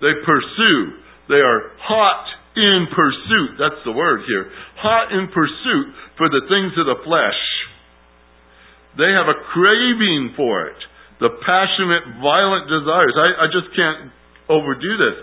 They 0.05 0.13
pursue. 0.23 1.01
They 1.33 1.41
are 1.41 1.73
hot 1.81 2.27
in 2.55 2.87
pursuit. 2.93 3.57
That's 3.59 3.81
the 3.85 3.93
word 3.93 4.23
here. 4.29 4.51
Hot 4.79 5.11
in 5.13 5.29
pursuit 5.33 5.89
for 6.17 6.29
the 6.29 6.45
things 6.47 6.77
of 6.77 6.87
the 6.87 7.01
flesh. 7.03 7.41
They 8.99 9.11
have 9.15 9.31
a 9.31 9.39
craving 9.55 10.35
for 10.37 10.67
it. 10.69 10.81
The 11.21 11.31
passionate, 11.43 12.23
violent 12.23 12.71
desires. 12.71 13.15
I, 13.19 13.29
I 13.43 13.47
just 13.51 13.75
can't 13.75 14.11
overdo 14.49 14.93
this. 14.99 15.17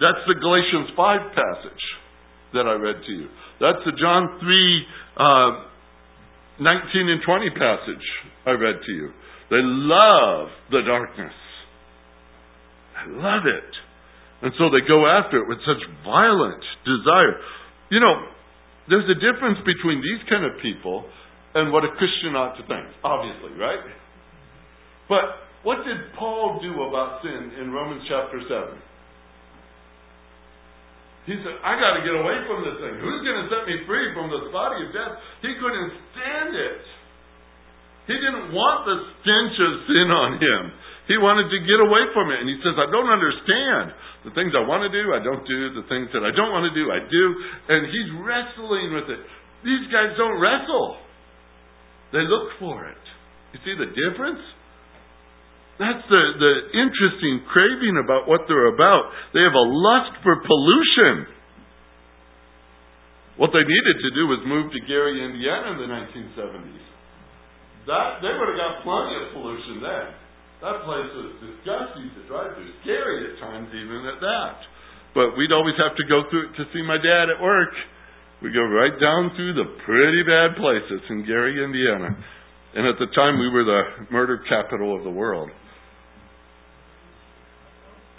That's 0.00 0.22
the 0.28 0.36
Galatians 0.36 0.92
5 0.96 1.34
passage 1.34 1.84
that 2.52 2.68
I 2.68 2.76
read 2.76 3.00
to 3.04 3.12
you. 3.12 3.28
That's 3.60 3.82
the 3.84 3.92
John 3.98 4.38
3, 4.40 4.86
uh, 5.16 5.50
19 6.60 7.08
and 7.08 7.20
20 7.24 7.50
passage 7.50 8.06
I 8.46 8.52
read 8.52 8.76
to 8.84 8.92
you. 8.92 9.08
They 9.50 9.62
love 9.62 10.48
the 10.70 10.82
darkness. 10.86 11.32
I 12.98 13.06
love 13.06 13.46
it. 13.46 13.70
And 14.42 14.50
so 14.58 14.70
they 14.70 14.82
go 14.86 15.06
after 15.06 15.38
it 15.38 15.46
with 15.46 15.58
such 15.62 15.82
violent 16.02 16.62
desire. 16.82 17.38
You 17.90 18.02
know, 18.02 18.26
there's 18.90 19.06
a 19.06 19.18
difference 19.18 19.58
between 19.62 20.02
these 20.02 20.22
kind 20.26 20.42
of 20.42 20.58
people 20.58 21.06
and 21.54 21.72
what 21.72 21.86
a 21.86 21.94
Christian 21.94 22.34
ought 22.34 22.58
to 22.58 22.64
think, 22.66 22.86
obviously, 23.02 23.54
right? 23.58 23.82
But 25.08 25.48
what 25.62 25.82
did 25.82 26.14
Paul 26.18 26.60
do 26.62 26.70
about 26.86 27.22
sin 27.22 27.58
in 27.62 27.70
Romans 27.70 28.02
chapter 28.06 28.38
7? 28.42 28.78
He 31.28 31.36
said, 31.44 31.60
I 31.60 31.76
got 31.76 31.92
to 31.98 32.02
get 32.08 32.16
away 32.16 32.40
from 32.48 32.64
this 32.64 32.80
thing. 32.80 32.94
Who's 33.04 33.20
going 33.20 33.36
to 33.44 33.46
set 33.52 33.68
me 33.68 33.84
free 33.84 34.16
from 34.16 34.32
this 34.32 34.48
body 34.48 34.80
of 34.86 34.96
death? 34.96 35.12
He 35.44 35.52
couldn't 35.60 35.92
stand 36.16 36.56
it. 36.56 36.80
He 38.08 38.16
didn't 38.16 38.56
want 38.56 38.88
the 38.88 38.96
stench 39.20 39.56
of 39.60 39.72
sin 39.92 40.08
on 40.08 40.40
him. 40.40 40.62
He 41.08 41.16
wanted 41.16 41.48
to 41.48 41.58
get 41.64 41.80
away 41.80 42.04
from 42.12 42.28
it. 42.28 42.44
And 42.44 42.48
he 42.52 42.60
says, 42.60 42.76
I 42.76 42.84
don't 42.92 43.08
understand. 43.08 43.96
The 44.28 44.32
things 44.36 44.52
I 44.52 44.60
want 44.60 44.84
to 44.84 44.92
do, 44.92 45.16
I 45.16 45.24
don't 45.24 45.40
do. 45.48 45.72
The 45.80 45.88
things 45.88 46.12
that 46.12 46.20
I 46.20 46.36
don't 46.36 46.52
want 46.52 46.68
to 46.68 46.74
do, 46.76 46.92
I 46.92 47.00
do. 47.00 47.24
And 47.72 47.88
he's 47.88 48.10
wrestling 48.20 48.92
with 48.92 49.08
it. 49.08 49.20
These 49.64 49.88
guys 49.88 50.12
don't 50.20 50.36
wrestle. 50.36 51.00
They 52.12 52.28
look 52.28 52.60
for 52.60 52.84
it. 52.92 53.04
You 53.56 53.58
see 53.64 53.72
the 53.80 53.88
difference? 53.88 54.44
That's 55.80 56.04
the, 56.12 56.22
the 56.36 56.54
interesting 56.76 57.48
craving 57.48 57.96
about 58.04 58.28
what 58.28 58.44
they're 58.44 58.74
about. 58.76 59.08
They 59.32 59.40
have 59.40 59.56
a 59.56 59.64
lust 59.64 60.12
for 60.20 60.36
pollution. 60.44 61.24
What 63.40 63.54
they 63.56 63.64
needed 63.64 63.96
to 63.96 64.10
do 64.12 64.22
was 64.28 64.44
move 64.44 64.68
to 64.76 64.80
Gary, 64.84 65.24
Indiana 65.24 65.72
in 65.72 65.78
the 65.78 65.88
1970s. 65.88 66.84
That, 67.86 68.20
they 68.20 68.34
would 68.34 68.48
have 68.52 68.60
got 68.60 68.84
plenty 68.84 69.14
of 69.16 69.24
pollution 69.32 69.80
then. 69.80 70.27
That 70.58 70.82
place 70.82 71.10
was 71.14 71.38
disgusting 71.38 72.10
to 72.18 72.20
drive 72.26 72.58
through, 72.58 72.72
scary 72.82 73.30
at 73.30 73.38
times, 73.38 73.70
even 73.70 74.02
at 74.10 74.18
that. 74.18 74.56
But 75.14 75.38
we'd 75.38 75.54
always 75.54 75.78
have 75.78 75.94
to 75.94 76.04
go 76.10 76.26
through 76.30 76.50
it 76.50 76.54
to 76.58 76.64
see 76.74 76.82
my 76.82 76.98
dad 76.98 77.30
at 77.30 77.38
work. 77.38 77.70
We 78.42 78.50
go 78.50 78.66
right 78.66 78.94
down 78.98 79.34
through 79.38 79.54
the 79.54 79.66
pretty 79.86 80.22
bad 80.26 80.58
places 80.58 81.02
in 81.10 81.26
Gary, 81.26 81.62
Indiana. 81.62 82.10
And 82.74 82.86
at 82.86 82.98
the 82.98 83.06
time, 83.14 83.38
we 83.38 83.50
were 83.50 83.66
the 83.66 83.82
murder 84.10 84.42
capital 84.50 84.94
of 84.94 85.02
the 85.02 85.10
world. 85.10 85.50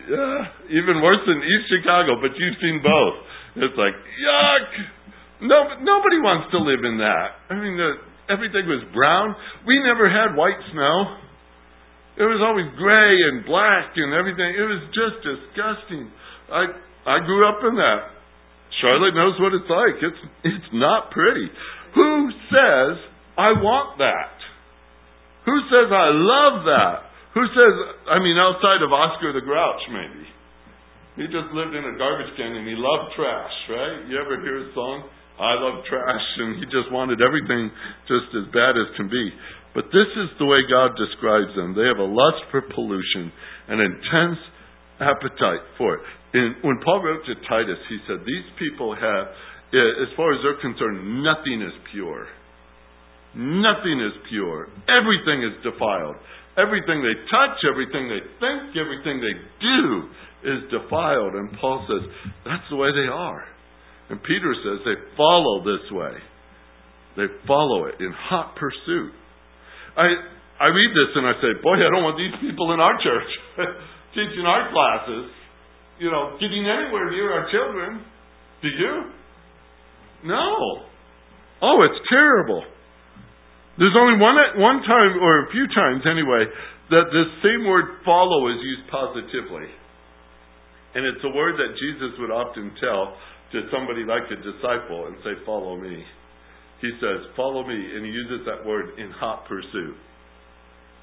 Yeah, 0.10 0.80
even 0.80 1.04
worse 1.04 1.21
than 1.28 1.38
East 1.43 1.67
Chicago, 1.69 2.17
but 2.23 2.32
you've 2.34 2.60
seen 2.63 2.82
both. 2.82 3.15
It's 3.67 3.78
like, 3.78 3.93
yuck! 3.93 4.67
No, 5.43 5.60
nobody 5.84 6.19
wants 6.19 6.52
to 6.52 6.60
live 6.60 6.84
in 6.84 6.97
that. 6.97 7.52
I 7.52 7.56
mean, 7.56 7.78
the, 7.78 7.99
everything 8.32 8.67
was 8.67 8.84
brown. 8.91 9.36
We 9.67 9.80
never 9.84 10.10
had 10.10 10.36
white 10.36 10.60
snow. 10.71 11.29
It 12.19 12.27
was 12.27 12.43
always 12.43 12.67
gray 12.75 13.15
and 13.32 13.47
black 13.47 13.95
and 13.95 14.12
everything. 14.12 14.51
It 14.51 14.67
was 14.67 14.84
just 14.91 15.23
disgusting. 15.23 16.12
I 16.51 16.67
I 17.08 17.17
grew 17.23 17.47
up 17.47 17.63
in 17.63 17.79
that. 17.79 18.19
Charlotte 18.84 19.15
knows 19.15 19.39
what 19.39 19.55
it's 19.55 19.71
like. 19.71 19.97
It's 20.03 20.21
it's 20.43 20.71
not 20.75 21.15
pretty. 21.15 21.47
Who 21.95 22.12
says 22.51 22.99
I 23.39 23.55
want 23.55 24.03
that? 24.03 24.36
Who 25.47 25.55
says 25.71 25.88
I 25.88 26.12
love 26.12 26.67
that? 26.67 26.97
Who 27.39 27.43
says 27.55 27.73
I 28.12 28.19
mean 28.19 28.36
outside 28.36 28.84
of 28.84 28.91
Oscar 28.91 29.32
the 29.32 29.41
Grouch 29.41 29.84
maybe? 29.88 30.27
He 31.23 31.25
just 31.32 31.55
lived 31.55 31.71
in 31.71 31.84
a 31.88 31.95
garbage 31.95 32.36
can 32.36 32.51
and 32.51 32.67
he 32.67 32.75
loved 32.75 33.15
trash, 33.15 33.55
right? 33.71 34.12
You 34.12 34.19
ever 34.19 34.43
hear 34.43 34.60
his 34.60 34.75
song? 34.75 35.08
I 35.39 35.55
love 35.55 35.88
trash 35.88 36.27
and 36.43 36.60
he 36.60 36.67
just 36.67 36.91
wanted 36.91 37.23
everything 37.23 37.71
just 38.12 38.27
as 38.36 38.51
bad 38.51 38.75
as 38.75 38.91
can 38.99 39.08
be. 39.08 39.23
But 39.73 39.93
this 39.93 40.10
is 40.17 40.29
the 40.39 40.49
way 40.49 40.65
God 40.65 40.97
describes 40.97 41.53
them. 41.53 41.77
They 41.77 41.86
have 41.86 42.01
a 42.01 42.10
lust 42.10 42.41
for 42.49 42.62
pollution, 42.62 43.32
an 43.69 43.79
intense 43.79 44.41
appetite 44.99 45.63
for 45.77 45.95
it. 45.95 46.01
And 46.34 46.62
when 46.62 46.82
Paul 46.84 47.01
wrote 47.01 47.25
to 47.25 47.36
Titus, 47.47 47.79
he 47.89 47.97
said, 48.05 48.21
These 48.25 48.49
people 48.58 48.93
have, 48.93 49.25
eh, 49.73 50.05
as 50.05 50.10
far 50.17 50.34
as 50.34 50.41
they're 50.41 50.62
concerned, 50.62 51.21
nothing 51.21 51.62
is 51.62 51.73
pure. 51.93 52.27
Nothing 53.36 54.01
is 54.01 54.13
pure. 54.29 54.69
Everything 54.89 55.45
is 55.45 55.53
defiled. 55.62 56.17
Everything 56.58 57.05
they 57.05 57.17
touch, 57.29 57.58
everything 57.69 58.10
they 58.10 58.25
think, 58.41 58.73
everything 58.73 59.21
they 59.21 59.38
do 59.62 60.10
is 60.49 60.60
defiled. 60.73 61.34
And 61.38 61.53
Paul 61.62 61.86
says, 61.86 62.10
that's 62.45 62.65
the 62.69 62.75
way 62.75 62.89
they 62.91 63.08
are. 63.08 63.45
And 64.10 64.21
Peter 64.23 64.53
says 64.65 64.82
they 64.84 64.97
follow 65.15 65.62
this 65.62 65.86
way. 65.91 66.17
They 67.17 67.27
follow 67.45 67.86
it 67.86 67.95
in 67.99 68.12
hot 68.12 68.55
pursuit. 68.55 69.13
I 69.97 70.08
I 70.60 70.67
read 70.75 70.91
this 70.91 71.12
and 71.15 71.23
I 71.23 71.34
say, 71.39 71.52
boy, 71.63 71.80
I 71.80 71.88
don't 71.88 72.04
want 72.04 72.19
these 72.19 72.36
people 72.43 72.75
in 72.75 72.84
our 72.84 72.99
church 72.99 73.30
teaching 74.17 74.43
our 74.43 74.67
classes, 74.75 75.32
you 76.04 76.12
know, 76.12 76.36
getting 76.36 76.67
anywhere 76.67 77.08
near 77.10 77.32
our 77.32 77.47
children. 77.47 78.04
Do 78.62 78.67
you? 78.67 78.93
No. 80.28 80.84
Oh, 81.63 81.80
it's 81.88 82.02
terrible. 82.12 82.63
There's 83.80 83.95
only 83.95 84.19
one 84.19 84.36
one 84.60 84.84
time, 84.84 85.23
or 85.23 85.47
a 85.47 85.52
few 85.56 85.63
times 85.71 86.04
anyway, 86.04 86.43
that 86.91 87.08
this 87.15 87.30
same 87.39 87.63
word 87.63 88.04
"follow" 88.04 88.52
is 88.52 88.60
used 88.60 88.91
positively, 88.91 89.71
and 90.95 91.08
it's 91.08 91.23
a 91.23 91.32
word 91.32 91.56
that 91.56 91.71
Jesus 91.80 92.19
would 92.19 92.32
often 92.32 92.75
tell 92.84 93.15
to 93.56 93.63
somebody 93.71 94.04
like 94.04 94.28
a 94.28 94.36
disciple 94.36 95.08
and 95.08 95.15
say, 95.23 95.39
"Follow 95.45 95.80
me." 95.80 96.04
He 96.82 96.92
says, 97.00 97.26
"Follow 97.36 97.68
me," 97.68 97.76
and 97.76 98.06
he 98.06 98.12
uses 98.12 98.46
that 98.46 98.65
word 98.65 98.98
in 98.98 99.12
hot 99.12 99.46
pursuit 99.46 99.96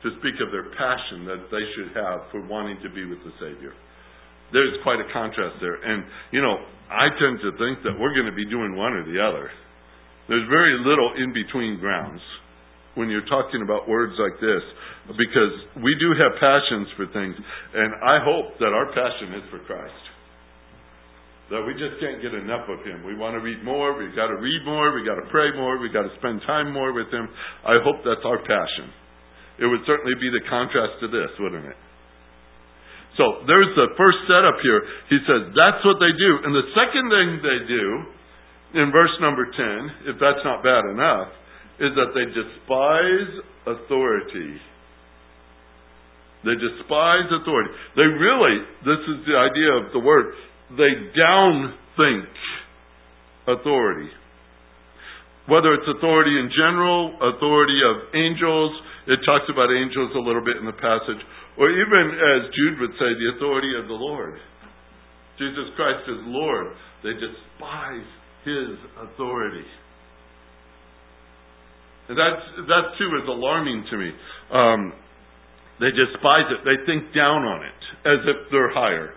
to 0.03 0.11
speak 0.21 0.39
of 0.41 0.53
their 0.53 0.71
passion 0.77 1.25
that 1.27 1.51
they 1.51 1.65
should 1.75 1.91
have 1.97 2.31
for 2.31 2.41
wanting 2.47 2.79
to 2.83 2.91
be 2.91 3.05
with 3.05 3.19
the 3.25 3.33
Savior. 3.41 3.73
There's 4.53 4.77
quite 4.83 5.01
a 5.01 5.09
contrast 5.13 5.59
there. 5.61 5.75
And, 5.75 6.05
you 6.31 6.41
know, 6.41 6.55
I 6.91 7.11
tend 7.19 7.41
to 7.43 7.51
think 7.59 7.83
that 7.83 7.99
we're 7.99 8.15
going 8.15 8.31
to 8.31 8.37
be 8.37 8.47
doing 8.47 8.77
one 8.77 8.93
or 8.93 9.03
the 9.03 9.19
other. 9.19 9.51
There's 10.29 10.47
very 10.49 10.79
little 10.79 11.15
in 11.19 11.33
between 11.33 11.79
grounds 11.81 12.21
when 12.95 13.11
you're 13.11 13.27
talking 13.27 13.63
about 13.63 13.89
words 13.89 14.15
like 14.19 14.39
this 14.41 14.63
because 15.19 15.55
we 15.83 15.95
do 15.99 16.15
have 16.15 16.39
passions 16.39 16.89
for 16.97 17.07
things. 17.11 17.35
And 17.75 17.95
I 18.03 18.23
hope 18.23 18.59
that 18.59 18.71
our 18.71 18.87
passion 18.95 19.35
is 19.35 19.45
for 19.51 19.59
Christ. 19.67 20.03
That 21.47 21.63
we 21.63 21.79
just 21.79 22.03
can't 22.03 22.19
get 22.19 22.35
enough 22.35 22.67
of 22.67 22.83
Him. 22.83 23.07
We 23.07 23.15
want 23.15 23.39
to 23.39 23.43
read 23.43 23.63
more. 23.63 23.95
We've 23.95 24.15
got 24.19 24.27
to 24.27 24.39
read 24.43 24.67
more. 24.67 24.91
We've 24.91 25.07
got 25.07 25.15
to 25.15 25.31
pray 25.31 25.55
more. 25.55 25.79
We've 25.79 25.95
got 25.95 26.03
to 26.03 26.15
spend 26.19 26.43
time 26.43 26.75
more 26.75 26.91
with 26.91 27.07
Him. 27.15 27.31
I 27.63 27.79
hope 27.87 28.03
that's 28.03 28.27
our 28.27 28.43
passion. 28.43 28.91
It 29.63 29.67
would 29.71 29.87
certainly 29.87 30.19
be 30.19 30.27
the 30.29 30.43
contrast 30.51 30.99
to 31.01 31.09
this, 31.09 31.31
wouldn't 31.39 31.71
it? 31.71 31.79
So 33.17 33.47
there's 33.49 33.73
the 33.79 33.95
first 33.97 34.27
setup 34.29 34.59
here. 34.61 34.81
He 35.09 35.19
says 35.25 35.55
that's 35.57 35.81
what 35.87 36.03
they 36.03 36.13
do. 36.13 36.31
And 36.45 36.53
the 36.53 36.69
second 36.77 37.07
thing 37.09 37.29
they 37.41 37.61
do, 37.65 37.87
in 38.83 38.93
verse 38.93 39.15
number 39.23 39.47
10, 39.47 40.13
if 40.13 40.17
that's 40.21 40.43
not 40.45 40.67
bad 40.67 40.85
enough, 40.93 41.31
is 41.81 41.95
that 41.97 42.13
they 42.13 42.27
despise 42.29 43.31
authority. 43.71 44.61
They 46.45 46.59
despise 46.61 47.29
authority. 47.33 47.71
They 47.97 48.05
really, 48.05 48.57
this 48.85 49.03
is 49.15 49.19
the 49.25 49.37
idea 49.39 49.71
of 49.81 49.85
the 49.97 50.03
word, 50.05 50.37
they 50.75 50.93
downthink 51.15 52.27
authority. 53.47 54.11
Whether 55.47 55.75
it's 55.75 55.87
authority 55.87 56.35
in 56.35 56.51
general, 56.51 57.15
authority 57.23 57.79
of 57.87 58.11
angels, 58.15 58.73
it 59.07 59.23
talks 59.23 59.47
about 59.47 59.71
angels 59.71 60.11
a 60.17 60.19
little 60.19 60.43
bit 60.43 60.59
in 60.59 60.67
the 60.67 60.75
passage. 60.75 61.23
Or 61.55 61.71
even, 61.71 62.05
as 62.19 62.51
Jude 62.51 62.81
would 62.83 62.95
say, 62.99 63.15
the 63.15 63.39
authority 63.39 63.73
of 63.79 63.87
the 63.87 63.95
Lord. 63.95 64.35
Jesus 65.39 65.71
Christ 65.77 66.03
is 66.09 66.19
Lord. 66.27 66.75
They 67.05 67.15
despise 67.15 68.09
His 68.43 68.75
authority. 69.07 69.67
And 72.09 72.19
that's, 72.19 72.43
that 72.67 72.87
too 72.99 73.11
is 73.23 73.29
alarming 73.29 73.87
to 73.91 73.97
me. 73.97 74.11
Um, 74.51 74.93
they 75.79 75.91
despise 75.95 76.51
it. 76.51 76.65
They 76.65 76.79
think 76.87 77.15
down 77.15 77.45
on 77.45 77.63
it 77.63 77.83
as 78.09 78.21
if 78.27 78.51
they're 78.51 78.73
higher. 78.73 79.15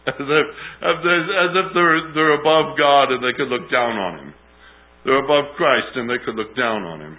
As 0.08 0.16
if, 0.16 0.46
as 0.80 1.52
if 1.52 1.66
they're, 1.76 2.00
they're 2.16 2.40
above 2.40 2.72
God 2.80 3.12
and 3.12 3.20
they 3.20 3.36
could 3.36 3.52
look 3.52 3.68
down 3.68 4.00
on 4.00 4.12
Him. 4.16 4.34
They're 5.04 5.22
above 5.22 5.52
Christ 5.60 5.92
and 5.96 6.08
they 6.08 6.16
could 6.24 6.40
look 6.40 6.56
down 6.56 6.88
on 6.88 7.04
Him. 7.04 7.18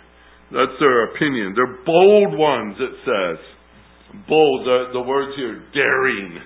That's 0.49 0.75
their 0.81 1.13
opinion. 1.13 1.53
They're 1.53 1.85
bold 1.85 2.33
ones, 2.33 2.75
it 2.81 2.95
says. 3.05 3.37
Bold, 4.27 4.65
the, 4.65 4.97
the 4.97 5.01
words 5.05 5.31
here, 5.37 5.61
daring. 5.71 6.41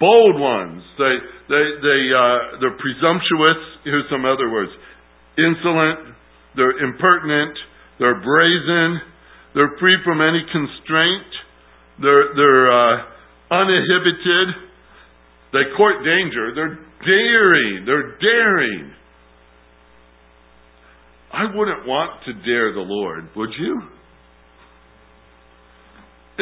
Bold 0.00 0.40
ones. 0.40 0.82
They, 0.96 1.14
they, 1.50 1.64
they, 1.82 2.00
uh, 2.14 2.62
they're 2.62 2.78
presumptuous. 2.78 3.60
Here's 3.84 4.08
some 4.10 4.24
other 4.24 4.48
words. 4.48 4.72
Insolent. 5.36 6.14
They're 6.56 6.78
impertinent. 6.86 7.58
They're 7.98 8.22
brazen. 8.22 9.02
They're 9.54 9.74
free 9.78 9.98
from 10.04 10.22
any 10.22 10.42
constraint. 10.50 11.30
They're, 12.00 12.30
they're 12.34 12.70
uh, 12.72 12.96
uninhibited. 13.50 14.73
They 15.54 15.70
court 15.78 16.02
danger. 16.02 16.50
They're 16.50 16.74
daring. 17.06 17.86
They're 17.86 18.18
daring. 18.18 18.90
I 21.30 21.46
wouldn't 21.54 21.86
want 21.86 22.26
to 22.26 22.32
dare 22.42 22.74
the 22.74 22.82
Lord, 22.82 23.30
would 23.38 23.54
you? 23.54 23.74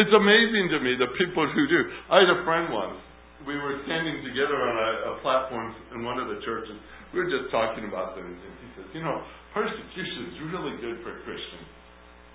It's 0.01 0.09
amazing 0.17 0.73
to 0.73 0.81
me 0.81 0.97
the 0.97 1.13
people 1.21 1.45
who 1.45 1.63
do. 1.69 1.81
I 2.09 2.25
had 2.25 2.31
a 2.33 2.41
friend 2.49 2.73
once. 2.73 2.97
We 3.45 3.53
were 3.61 3.85
standing 3.85 4.25
together 4.25 4.57
on 4.57 4.75
a, 4.81 4.91
a 5.13 5.15
platform 5.21 5.77
in 5.93 6.09
one 6.09 6.17
of 6.17 6.33
the 6.33 6.41
churches. 6.49 6.73
We 7.13 7.21
were 7.21 7.29
just 7.29 7.53
talking 7.53 7.85
about 7.85 8.17
things, 8.17 8.33
and 8.33 8.53
he 8.65 8.69
says, 8.81 8.89
"You 8.97 9.05
know, 9.05 9.21
persecution 9.53 10.33
is 10.33 10.37
really 10.49 10.81
good 10.81 11.05
for 11.05 11.13
Christians." 11.29 11.69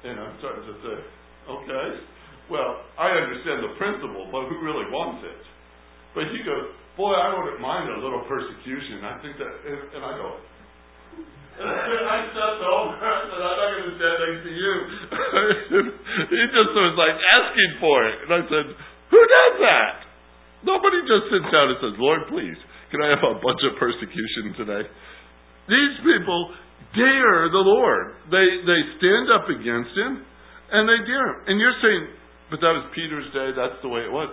And 0.05 0.21
I'm 0.21 0.35
starting 0.37 0.65
to 0.69 0.75
say, 0.85 0.97
"Okay, 1.49 1.87
well, 2.53 2.85
I 3.01 3.17
understand 3.17 3.65
the 3.65 3.73
principle, 3.81 4.29
but 4.29 4.45
who 4.45 4.61
really 4.61 4.85
wants 4.93 5.25
it?" 5.25 5.41
But 6.15 6.31
he 6.31 6.43
goes, 6.43 6.71
"Boy, 6.95 7.13
I 7.15 7.33
wouldn't 7.33 7.59
mind 7.59 7.89
a 7.91 7.99
little 7.99 8.23
persecution. 8.27 9.03
I 9.03 9.15
think 9.19 9.35
that," 9.41 9.53
and, 9.67 9.79
and 9.97 10.01
I 10.05 10.11
go, 10.15 10.29
I 11.57 12.17
stepped 12.29 12.61
over. 12.61 12.93
Said, 13.01 13.41
I'm 13.41 13.57
not 13.57 13.69
going 13.73 13.89
to 13.89 13.95
stand 13.97 14.17
next 14.21 14.41
to 14.45 14.53
you. 14.53 14.73
he 16.37 16.41
just 16.53 16.71
was 16.77 16.93
like 16.93 17.17
asking 17.17 17.71
for 17.81 17.97
it. 18.05 18.17
And 18.21 18.29
I 18.29 18.41
said, 18.45 18.65
Who 19.09 19.17
does 19.17 19.53
that? 19.65 19.95
Nobody 20.61 21.01
just 21.09 21.33
sits 21.33 21.49
down 21.49 21.73
and 21.73 21.79
says, 21.81 21.97
Lord, 21.97 22.29
please, 22.29 22.57
can 22.93 23.01
I 23.01 23.09
have 23.09 23.25
a 23.25 23.41
bunch 23.41 23.61
of 23.65 23.73
persecution 23.81 24.53
today? 24.53 24.85
These 25.65 25.95
people 26.05 26.53
dare 26.93 27.49
the 27.49 27.65
Lord. 27.65 28.21
They, 28.29 28.47
they 28.61 28.81
stand 29.01 29.33
up 29.33 29.49
against 29.49 29.93
him 29.97 30.21
and 30.71 30.85
they 30.85 30.99
dare 31.09 31.25
him. 31.25 31.37
And 31.49 31.55
you're 31.57 31.77
saying, 31.81 32.03
but 32.53 32.61
that 32.61 32.73
was 32.73 32.85
Peter's 32.93 33.27
day, 33.33 33.51
that's 33.57 33.81
the 33.81 33.89
way 33.89 34.05
it 34.05 34.13
was. 34.13 34.29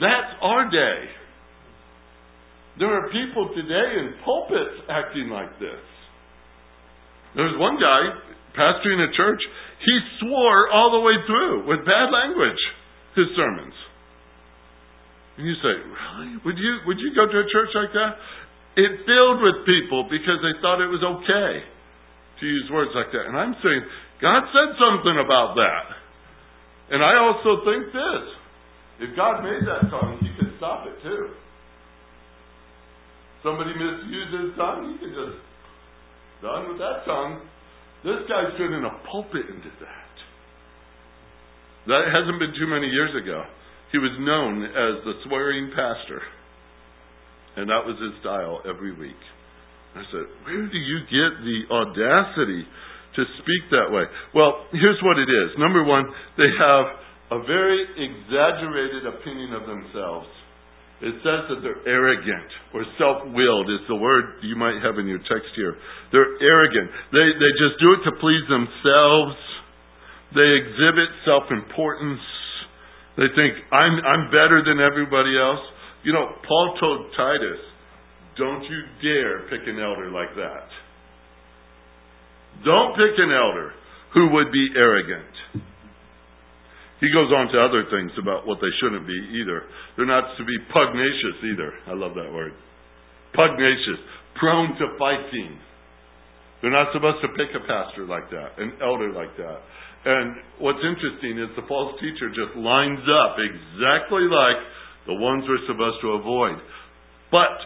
That's 0.00 0.32
our 0.42 0.70
day. 0.70 0.98
There 2.78 2.94
are 2.94 3.10
people 3.10 3.50
today 3.54 3.88
in 3.98 4.14
pulpits 4.22 4.86
acting 4.86 5.30
like 5.30 5.58
this. 5.58 5.82
There 7.34 7.44
was 7.44 7.58
one 7.58 7.74
guy 7.82 8.00
pastoring 8.54 9.02
a 9.02 9.10
church. 9.18 9.42
He 9.82 9.94
swore 10.22 10.70
all 10.70 10.94
the 10.94 11.02
way 11.02 11.18
through 11.26 11.66
with 11.66 11.82
bad 11.82 12.10
language 12.14 12.62
his 13.18 13.26
sermons. 13.34 13.74
And 15.38 15.46
you 15.46 15.54
say, 15.58 15.74
really? 15.74 16.38
Would 16.46 16.58
you 16.58 16.72
would 16.86 16.98
you 16.98 17.10
go 17.14 17.26
to 17.26 17.38
a 17.42 17.46
church 17.50 17.70
like 17.74 17.94
that? 17.94 18.12
It 18.78 19.02
filled 19.02 19.42
with 19.42 19.66
people 19.66 20.06
because 20.06 20.38
they 20.38 20.54
thought 20.62 20.78
it 20.78 20.90
was 20.90 21.02
okay 21.02 21.66
to 22.38 22.44
use 22.46 22.66
words 22.70 22.94
like 22.94 23.10
that. 23.10 23.26
And 23.26 23.34
I'm 23.34 23.58
saying, 23.58 23.82
God 24.22 24.46
said 24.54 24.70
something 24.78 25.18
about 25.18 25.58
that. 25.58 25.86
And 26.94 27.02
I 27.02 27.18
also 27.18 27.66
think 27.66 27.90
this. 27.90 28.37
If 29.00 29.14
God 29.14 29.42
made 29.42 29.62
that 29.62 29.90
tongue, 29.90 30.18
he 30.20 30.30
could 30.38 30.54
stop 30.58 30.86
it 30.86 30.98
too. 31.02 31.30
Somebody 33.42 33.70
misuses 33.70 34.34
his 34.34 34.50
tongue, 34.58 34.90
he 34.90 34.98
could 34.98 35.14
just 35.14 35.38
Done 36.42 36.70
with 36.70 36.78
that 36.78 37.02
tongue. 37.02 37.42
This 38.06 38.22
guy 38.30 38.46
stood 38.54 38.70
in 38.70 38.86
a 38.86 38.94
pulpit 39.10 39.42
and 39.50 39.58
did 39.58 39.74
that. 39.82 40.14
That 41.90 42.04
hasn't 42.14 42.38
been 42.38 42.54
too 42.54 42.70
many 42.70 42.86
years 42.86 43.10
ago. 43.18 43.42
He 43.90 43.98
was 43.98 44.14
known 44.22 44.62
as 44.62 45.02
the 45.02 45.18
swearing 45.26 45.72
pastor. 45.74 46.22
And 47.58 47.66
that 47.66 47.82
was 47.82 47.98
his 47.98 48.14
style 48.22 48.62
every 48.70 48.94
week. 48.94 49.18
I 49.98 50.06
said, 50.14 50.30
Where 50.46 50.62
do 50.62 50.78
you 50.78 50.98
get 51.10 51.42
the 51.42 51.58
audacity 51.74 52.62
to 53.18 53.22
speak 53.42 53.62
that 53.74 53.90
way? 53.90 54.06
Well, 54.30 54.70
here's 54.70 55.00
what 55.02 55.18
it 55.18 55.26
is. 55.26 55.58
Number 55.58 55.82
one, 55.82 56.06
they 56.36 56.50
have 56.54 56.86
a 57.30 57.38
very 57.44 57.84
exaggerated 57.96 59.04
opinion 59.04 59.52
of 59.52 59.68
themselves. 59.68 60.28
It 60.98 61.14
says 61.22 61.46
that 61.46 61.62
they're 61.62 61.86
arrogant 61.86 62.50
or 62.74 62.82
self-willed 62.98 63.70
is 63.70 63.86
the 63.86 63.94
word 63.94 64.42
you 64.42 64.56
might 64.56 64.82
have 64.82 64.98
in 64.98 65.06
your 65.06 65.22
text 65.30 65.54
here. 65.54 65.78
They're 66.10 66.34
arrogant. 66.42 66.90
They 67.14 67.26
they 67.38 67.52
just 67.54 67.78
do 67.78 67.94
it 67.94 68.02
to 68.02 68.12
please 68.18 68.42
themselves. 68.50 69.38
They 70.34 70.50
exhibit 70.58 71.08
self-importance. 71.22 72.24
They 73.14 73.30
think 73.30 73.62
I'm 73.70 73.94
I'm 74.02 74.26
better 74.34 74.66
than 74.66 74.82
everybody 74.82 75.38
else. 75.38 75.62
You 76.02 76.18
know, 76.18 76.34
Paul 76.42 76.74
told 76.80 77.14
Titus, 77.14 77.62
"Don't 78.34 78.66
you 78.66 78.80
dare 78.98 79.46
pick 79.54 79.68
an 79.70 79.78
elder 79.78 80.10
like 80.10 80.34
that. 80.34 80.66
Don't 82.64 82.98
pick 82.98 83.14
an 83.22 83.30
elder 83.30 83.70
who 84.14 84.34
would 84.34 84.50
be 84.50 84.66
arrogant." 84.74 85.62
He 86.98 87.14
goes 87.14 87.30
on 87.30 87.46
to 87.54 87.58
other 87.62 87.86
things 87.94 88.10
about 88.18 88.42
what 88.46 88.58
they 88.58 88.72
shouldn't 88.82 89.06
be 89.06 89.18
either. 89.38 89.62
They're 89.94 90.10
not 90.10 90.34
to 90.34 90.42
be 90.42 90.58
pugnacious 90.74 91.38
either. 91.54 91.70
I 91.86 91.94
love 91.94 92.18
that 92.18 92.30
word. 92.34 92.52
Pugnacious, 93.34 94.02
prone 94.34 94.74
to 94.82 94.98
fighting. 94.98 95.58
They're 96.58 96.74
not 96.74 96.90
supposed 96.90 97.22
to 97.22 97.30
pick 97.38 97.54
a 97.54 97.62
pastor 97.62 98.02
like 98.02 98.26
that, 98.34 98.58
an 98.58 98.82
elder 98.82 99.14
like 99.14 99.30
that. 99.38 99.58
And 100.04 100.58
what's 100.58 100.82
interesting 100.82 101.38
is 101.38 101.54
the 101.54 101.66
false 101.70 101.94
teacher 102.02 102.34
just 102.34 102.58
lines 102.58 103.02
up 103.06 103.38
exactly 103.38 104.26
like 104.26 104.58
the 105.06 105.14
ones 105.14 105.46
we're 105.46 105.62
supposed 105.70 106.02
to 106.02 106.18
avoid. 106.18 106.58
But 107.30 107.62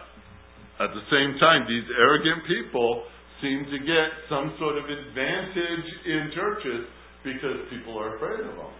at 0.77 0.93
the 0.93 1.05
same 1.09 1.41
time, 1.41 1.65
these 1.65 1.89
arrogant 1.97 2.45
people 2.45 3.09
seem 3.41 3.65
to 3.65 3.79
get 3.81 4.07
some 4.29 4.53
sort 4.61 4.77
of 4.77 4.85
advantage 4.85 5.89
in 6.05 6.21
churches 6.37 6.85
because 7.25 7.65
people 7.73 7.97
are 7.97 8.15
afraid 8.17 8.45
of 8.45 8.53
them. 8.61 8.73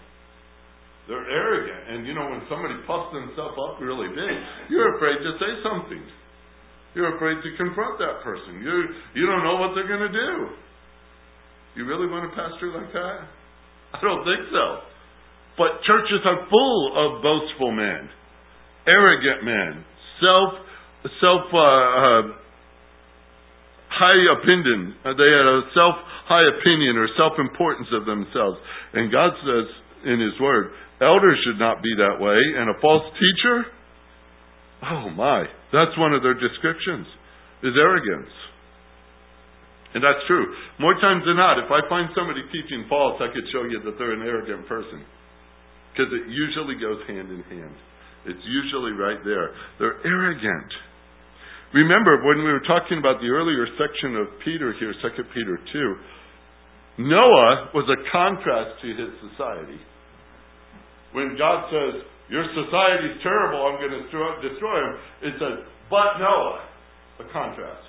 They're 1.08 1.28
arrogant. 1.28 1.82
And 1.92 2.08
you 2.08 2.16
know, 2.16 2.32
when 2.32 2.44
somebody 2.48 2.80
puffs 2.88 3.12
themselves 3.12 3.60
up 3.60 3.82
really 3.84 4.08
big, 4.08 4.36
you're 4.72 4.96
afraid 4.96 5.20
to 5.20 5.32
say 5.36 5.52
something. 5.60 6.04
You're 6.96 7.18
afraid 7.18 7.42
to 7.42 7.50
confront 7.58 8.00
that 8.00 8.24
person. 8.24 8.62
You 8.64 8.74
you 9.18 9.26
don't 9.28 9.44
know 9.44 9.60
what 9.60 9.76
they're 9.76 9.90
going 9.90 10.08
to 10.08 10.16
do. 10.16 10.32
You 11.76 11.90
really 11.90 12.08
want 12.08 12.30
a 12.30 12.34
pastor 12.38 12.70
like 12.70 12.94
that? 12.94 13.18
I 13.94 14.00
don't 14.02 14.24
think 14.24 14.46
so. 14.54 14.66
But 15.58 15.82
churches 15.86 16.22
are 16.26 16.48
full 16.50 16.82
of 16.94 17.22
boastful 17.22 17.72
men, 17.74 18.10
arrogant 18.88 19.44
men, 19.44 19.86
self 20.22 20.50
self 21.20 21.44
uh, 21.52 21.60
uh, 21.60 22.22
high 23.92 24.22
opinion. 24.40 24.96
Uh, 25.04 25.14
they 25.14 25.30
had 25.30 25.46
a 25.46 25.62
self 25.76 25.96
high 26.26 26.46
opinion 26.58 26.98
or 26.98 27.08
self 27.18 27.34
importance 27.38 27.90
of 27.92 28.06
themselves. 28.06 28.58
And 28.94 29.12
God 29.12 29.34
says 29.44 29.68
in 30.06 30.20
His 30.20 30.38
Word, 30.40 30.72
elders 31.04 31.38
should 31.44 31.60
not 31.60 31.84
be 31.84 31.92
that 32.00 32.24
way, 32.24 32.40
and 32.58 32.72
a 32.72 32.80
false 32.80 33.04
teacher 33.20 33.68
Oh 34.84 35.08
my, 35.16 35.48
that's 35.72 35.96
one 35.96 36.12
of 36.12 36.24
their 36.24 36.36
descriptions, 36.36 37.08
is 37.64 37.72
arrogance. 37.80 38.36
And 39.96 40.04
that's 40.04 40.20
true. 40.28 40.44
More 40.82 40.98
times 41.00 41.24
than 41.24 41.38
not, 41.38 41.62
if 41.62 41.72
I 41.72 41.88
find 41.88 42.10
somebody 42.12 42.42
teaching 42.52 42.84
false, 42.90 43.22
I 43.22 43.32
could 43.32 43.46
show 43.54 43.64
you 43.64 43.80
that 43.86 43.96
they're 43.96 44.18
an 44.18 44.26
arrogant 44.26 44.68
person. 44.68 45.06
Because 45.94 46.10
it 46.12 46.26
usually 46.28 46.76
goes 46.82 47.00
hand 47.08 47.30
in 47.30 47.46
hand. 47.48 47.76
It's 48.26 48.42
usually 48.44 48.92
right 48.98 49.22
there. 49.24 49.54
They're 49.78 50.02
arrogant. 50.04 50.72
Remember, 51.72 52.26
when 52.26 52.42
we 52.44 52.52
were 52.52 52.66
talking 52.66 52.98
about 52.98 53.22
the 53.22 53.30
earlier 53.30 53.70
section 53.78 54.18
of 54.18 54.28
Peter 54.44 54.74
here, 54.82 54.92
2 54.98 55.24
Peter 55.32 55.62
2, 56.98 57.06
Noah 57.06 57.72
was 57.78 57.86
a 57.88 58.00
contrast 58.12 58.82
to 58.82 58.88
his 58.90 59.14
society. 59.32 59.80
When 61.14 61.38
God 61.38 61.70
says, 61.70 62.06
your 62.30 62.46
society 62.52 63.14
is 63.14 63.18
terrible. 63.22 63.70
I'm 63.70 63.78
going 63.78 63.94
to 63.94 64.04
destroy, 64.06 64.82
them. 64.82 64.94
It 65.22 65.34
says, 65.38 65.56
but 65.90 66.18
Noah, 66.18 66.66
a 67.22 67.26
contrast. 67.30 67.86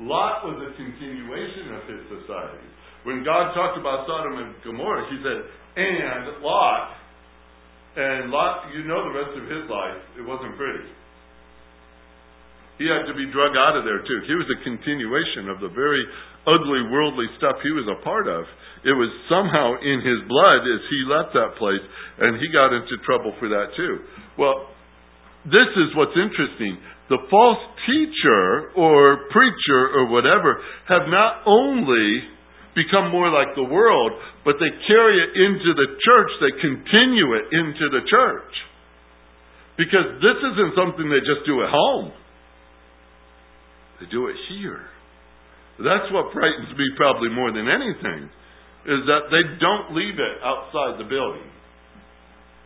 Lot 0.00 0.48
was 0.48 0.58
a 0.64 0.70
continuation 0.74 1.76
of 1.76 1.82
his 1.86 2.02
society. 2.18 2.66
When 3.04 3.22
God 3.22 3.52
talked 3.52 3.76
about 3.76 4.08
Sodom 4.08 4.40
and 4.40 4.56
Gomorrah, 4.64 5.06
he 5.12 5.20
said, 5.20 5.44
and 5.76 6.40
Lot. 6.40 6.96
And 7.94 8.32
Lot, 8.32 8.72
you 8.74 8.82
know 8.88 9.06
the 9.06 9.14
rest 9.14 9.38
of 9.38 9.44
his 9.44 9.70
life, 9.70 10.00
it 10.18 10.24
wasn't 10.26 10.56
pretty. 10.56 10.88
He 12.78 12.90
had 12.90 13.06
to 13.06 13.14
be 13.14 13.30
drug 13.30 13.54
out 13.54 13.78
of 13.78 13.86
there 13.86 14.02
too. 14.02 14.18
He 14.26 14.34
was 14.34 14.50
a 14.50 14.58
continuation 14.66 15.46
of 15.46 15.62
the 15.62 15.70
very 15.70 16.02
ugly 16.46 16.84
worldly 16.92 17.26
stuff 17.36 17.56
he 17.64 17.72
was 17.72 17.88
a 17.88 18.02
part 18.04 18.28
of. 18.28 18.44
It 18.84 18.92
was 18.92 19.08
somehow 19.32 19.80
in 19.80 20.04
his 20.04 20.20
blood 20.28 20.60
as 20.68 20.82
he 20.92 21.00
left 21.08 21.32
that 21.32 21.56
place, 21.56 21.84
and 22.20 22.36
he 22.36 22.52
got 22.52 22.76
into 22.76 23.00
trouble 23.04 23.32
for 23.40 23.48
that 23.48 23.72
too. 23.76 24.04
Well, 24.36 24.68
this 25.48 25.70
is 25.76 25.96
what's 25.96 26.16
interesting. 26.16 26.80
The 27.08 27.20
false 27.28 27.60
teacher 27.84 28.72
or 28.76 29.28
preacher 29.28 29.80
or 29.96 30.08
whatever 30.08 30.60
have 30.88 31.08
not 31.08 31.44
only 31.44 32.32
become 32.76 33.12
more 33.12 33.30
like 33.30 33.54
the 33.54 33.64
world, 33.64 34.12
but 34.44 34.56
they 34.60 34.72
carry 34.88 35.16
it 35.20 35.32
into 35.36 35.70
the 35.72 35.88
church, 36.00 36.30
they 36.40 36.54
continue 36.60 37.28
it 37.36 37.44
into 37.52 37.86
the 37.92 38.02
church. 38.08 38.52
Because 39.76 40.20
this 40.20 40.38
isn't 40.38 40.72
something 40.76 41.08
they 41.08 41.22
just 41.22 41.46
do 41.46 41.62
at 41.62 41.70
home. 41.70 42.12
They 44.00 44.06
do 44.10 44.28
it 44.28 44.36
here. 44.48 44.93
That's 45.78 46.06
what 46.14 46.30
frightens 46.30 46.70
me 46.78 46.86
probably 46.94 47.34
more 47.34 47.50
than 47.50 47.66
anything, 47.66 48.30
is 48.86 49.02
that 49.10 49.26
they 49.34 49.42
don't 49.58 49.90
leave 49.94 50.18
it 50.20 50.36
outside 50.44 51.02
the 51.02 51.08
building. 51.08 51.50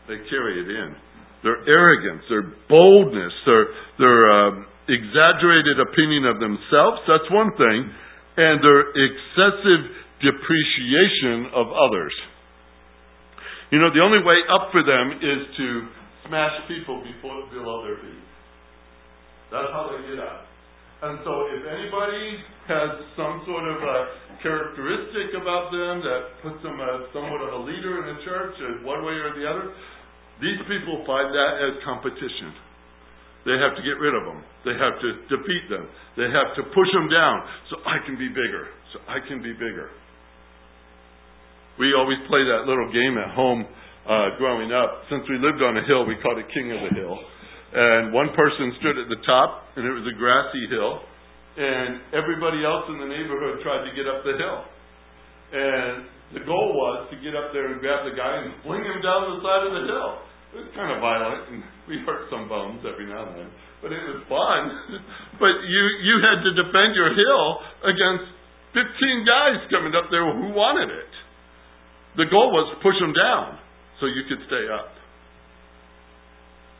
They 0.09 0.21
carry 0.29 0.61
it 0.61 0.69
in. 0.69 0.97
Their 1.45 1.63
arrogance, 1.65 2.25
their 2.29 2.53
boldness, 2.69 3.33
their, 3.47 3.65
their 3.97 4.21
um, 4.29 4.67
exaggerated 4.89 5.81
opinion 5.81 6.25
of 6.27 6.41
themselves, 6.41 7.01
that's 7.07 7.29
one 7.31 7.53
thing, 7.57 7.79
and 8.37 8.61
their 8.61 8.93
excessive 8.93 9.83
depreciation 10.21 11.53
of 11.55 11.69
others. 11.71 12.13
You 13.71 13.79
know, 13.79 13.93
the 13.93 14.01
only 14.01 14.25
way 14.25 14.41
up 14.49 14.73
for 14.73 14.83
them 14.83 15.13
is 15.21 15.41
to 15.57 15.69
smash 16.27 16.57
people 16.67 17.05
before, 17.05 17.45
below 17.53 17.85
their 17.85 17.97
feet. 18.01 18.25
That's 19.53 19.69
how 19.73 19.93
they 19.93 20.01
get 20.09 20.21
up. 20.25 20.48
And 20.99 21.23
so 21.23 21.33
if 21.55 21.63
anybody 21.63 22.27
has 22.67 22.91
some 23.15 23.47
sort 23.47 23.71
of 23.71 23.79
a 23.79 23.99
characteristic 24.43 25.31
about 25.39 25.71
them 25.71 26.03
that 26.03 26.23
puts 26.43 26.59
them 26.67 26.75
as 26.83 27.07
somewhat 27.15 27.39
of 27.39 27.55
a 27.55 27.61
leader 27.63 28.03
in 28.03 28.07
a 28.13 28.19
church 28.27 28.55
in 28.59 28.83
one 28.83 29.07
way 29.07 29.15
or 29.15 29.31
the 29.31 29.47
other, 29.47 29.71
these 30.43 30.59
people 30.67 31.03
find 31.07 31.31
that 31.31 31.53
as 31.63 31.79
competition. 31.87 32.51
They 33.47 33.55
have 33.63 33.79
to 33.79 33.83
get 33.87 33.97
rid 34.03 34.15
of 34.15 34.27
them. 34.27 34.43
They 34.67 34.75
have 34.75 34.99
to 34.99 35.09
defeat 35.31 35.65
them. 35.71 35.87
They 36.19 36.27
have 36.35 36.51
to 36.59 36.63
push 36.75 36.91
them 36.91 37.07
down 37.07 37.37
so 37.71 37.79
I 37.87 38.03
can 38.03 38.19
be 38.19 38.27
bigger. 38.29 38.67
So 38.93 38.99
I 39.07 39.23
can 39.23 39.39
be 39.39 39.55
bigger. 39.55 39.95
We 41.79 41.95
always 41.95 42.19
play 42.27 42.43
that 42.43 42.67
little 42.67 42.91
game 42.91 43.15
at 43.23 43.31
home 43.39 43.63
uh, 44.03 44.35
growing 44.35 44.75
up. 44.75 45.07
Since 45.07 45.31
we 45.31 45.39
lived 45.39 45.63
on 45.63 45.79
a 45.79 45.85
hill, 45.87 46.03
we 46.07 46.19
called 46.19 46.43
it 46.43 46.51
King 46.51 46.75
of 46.75 46.83
the 46.83 46.93
Hill. 46.99 47.15
And 47.69 48.17
one 48.17 48.33
person 48.33 48.73
stood 48.81 48.97
at 48.97 49.09
the 49.13 49.21
top, 49.29 49.77
and 49.77 49.85
it 49.85 49.93
was 49.93 50.09
a 50.09 50.17
grassy 50.17 50.65
hill, 50.73 51.05
and 51.59 52.01
everybody 52.17 52.65
else 52.65 52.89
in 52.89 52.97
the 52.97 53.09
neighborhood 53.09 53.61
tried 53.61 53.85
to 53.85 53.93
get 53.93 54.09
up 54.09 54.25
the 54.25 54.37
hill. 54.41 54.59
And 55.53 56.09
the 56.33 56.45
goal 56.45 56.77
was 56.77 57.09
to 57.13 57.17
get 57.21 57.37
up 57.37 57.53
there 57.53 57.73
and 57.73 57.81
grab 57.81 58.09
the 58.09 58.17
guy 58.17 58.41
and 58.45 58.57
fling 58.65 58.85
him 58.85 59.01
down 59.05 59.37
the 59.37 59.41
side 59.45 59.65
of 59.69 59.73
the 59.77 59.85
hill. 59.89 60.11
It 60.49 60.57
was 60.65 60.71
kind 60.73 60.93
of 60.97 61.05
violent, 61.05 61.45
and 61.53 61.61
we 61.85 62.01
hurt 62.09 62.29
some 62.33 62.49
bones 62.49 62.81
every 62.89 63.05
now 63.05 63.29
and 63.29 63.37
then, 63.37 63.51
but 63.85 63.93
it 63.93 64.01
was 64.01 64.21
fun. 64.33 64.63
but 65.43 65.55
you 65.65 65.83
you 66.05 66.15
had 66.25 66.41
to 66.41 66.51
defend 66.57 66.97
your 66.97 67.13
hill 67.13 67.45
against 67.85 68.33
15 68.73 69.29
guys 69.29 69.61
coming 69.69 69.93
up 69.93 70.09
there 70.09 70.25
who 70.25 70.53
wanted 70.57 70.89
it. 70.89 71.13
The 72.17 72.29
goal 72.33 72.49
was 72.53 72.73
to 72.73 72.77
push 72.81 72.97
them 73.01 73.13
down 73.13 73.61
so 74.01 74.09
you 74.09 74.25
could 74.29 74.41
stay 74.49 74.69
up. 74.73 74.98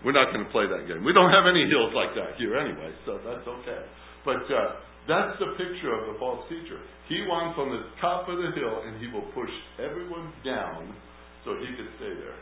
We're 0.05 0.15
not 0.15 0.31
going 0.31 0.47
to 0.47 0.53
play 0.55 0.71
that 0.71 0.87
game. 0.87 1.03
We 1.03 1.11
don't 1.11 1.31
have 1.35 1.51
any 1.51 1.67
hills 1.67 1.91
like 1.91 2.15
that 2.15 2.39
here 2.39 2.55
anyway, 2.55 2.95
so 3.03 3.19
that's 3.19 3.43
okay. 3.43 3.83
But 4.23 4.47
uh, 4.47 4.79
that's 5.11 5.35
the 5.43 5.59
picture 5.59 5.91
of 5.91 6.13
the 6.13 6.17
false 6.23 6.47
teacher. 6.47 6.79
He 7.11 7.25
wants 7.27 7.59
on 7.59 7.73
the 7.73 7.83
top 7.99 8.29
of 8.31 8.39
the 8.39 8.55
hill, 8.55 8.87
and 8.87 9.01
he 9.03 9.11
will 9.11 9.27
push 9.35 9.51
everyone 9.83 10.31
down 10.47 10.95
so 11.43 11.59
he 11.59 11.67
can 11.75 11.89
stay 11.99 12.15
there. 12.15 12.39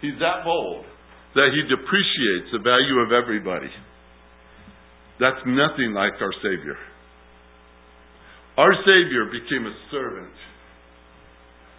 He's 0.00 0.16
that 0.22 0.46
bold 0.46 0.86
that 1.34 1.52
he 1.52 1.60
depreciates 1.68 2.48
the 2.54 2.62
value 2.64 3.02
of 3.04 3.12
everybody. 3.12 3.68
That's 5.20 5.42
nothing 5.44 5.92
like 5.92 6.14
our 6.22 6.32
Savior. 6.40 6.78
Our 8.56 8.72
Savior 8.86 9.26
became 9.28 9.66
a 9.66 9.74
servant. 9.90 10.34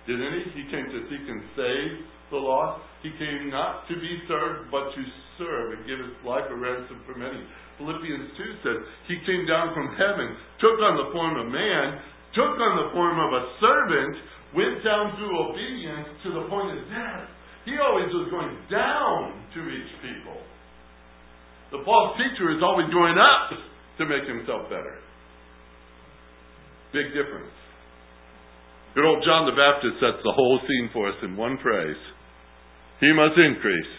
Didn't 0.10 0.26
he? 0.26 0.65
He 0.65 0.65
came 0.74 0.89
to 0.89 1.06
seek 1.06 1.22
and 1.22 1.41
save 1.54 1.91
the 2.34 2.41
lost. 2.41 2.82
He 3.06 3.13
came 3.22 3.54
not 3.54 3.86
to 3.86 3.93
be 3.93 4.10
served, 4.26 4.74
but 4.74 4.89
to 4.89 5.02
serve 5.38 5.78
and 5.78 5.86
give 5.86 6.02
his 6.02 6.17
life 6.26 6.50
a 6.50 6.58
ransom 6.58 7.06
for 7.06 7.13
many. 7.13 7.38
Philippians 7.78 8.34
2 8.34 8.65
says, 8.65 8.80
He 9.06 9.22
came 9.30 9.45
down 9.45 9.69
from 9.78 9.93
heaven, 9.93 10.34
took 10.58 10.82
on 10.82 10.98
the 10.98 11.13
form 11.13 11.38
of 11.38 11.54
man, 11.54 12.02
took 12.34 12.58
on 12.58 12.74
the 12.82 12.89
form 12.89 13.22
of 13.22 13.38
a 13.38 13.43
servant, 13.62 14.15
went 14.58 14.82
down 14.82 15.13
through 15.13 15.30
obedience 15.30 16.10
to 16.26 16.30
the 16.41 16.43
point 16.50 16.74
of 16.74 16.82
death. 16.89 17.30
He 17.69 17.78
always 17.78 18.10
was 18.10 18.34
going 18.34 18.58
down 18.65 19.45
to 19.54 19.60
reach 19.62 19.93
people. 20.02 20.41
The 21.69 21.86
false 21.86 22.17
teacher 22.17 22.50
is 22.50 22.65
always 22.65 22.89
going 22.89 23.13
up 23.13 23.54
to 24.02 24.04
make 24.10 24.26
himself 24.26 24.74
better. 24.74 24.98
Big 26.98 27.13
difference. 27.13 27.59
Good 29.00 29.08
old 29.08 29.24
John 29.24 29.48
the 29.48 29.56
Baptist 29.56 29.96
sets 30.04 30.20
the 30.28 30.36
whole 30.36 30.60
scene 30.68 30.92
for 30.92 31.08
us 31.08 31.16
in 31.24 31.40
one 31.40 31.56
phrase. 31.64 32.04
He 33.00 33.08
must 33.16 33.40
increase, 33.40 33.94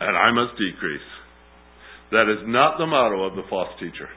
and 0.00 0.16
I 0.16 0.32
must 0.32 0.56
decrease. 0.56 1.08
That 2.16 2.24
is 2.24 2.40
not 2.48 2.80
the 2.80 2.88
motto 2.88 3.28
of 3.28 3.36
the 3.36 3.44
false 3.52 3.68
teacher. 3.76 4.08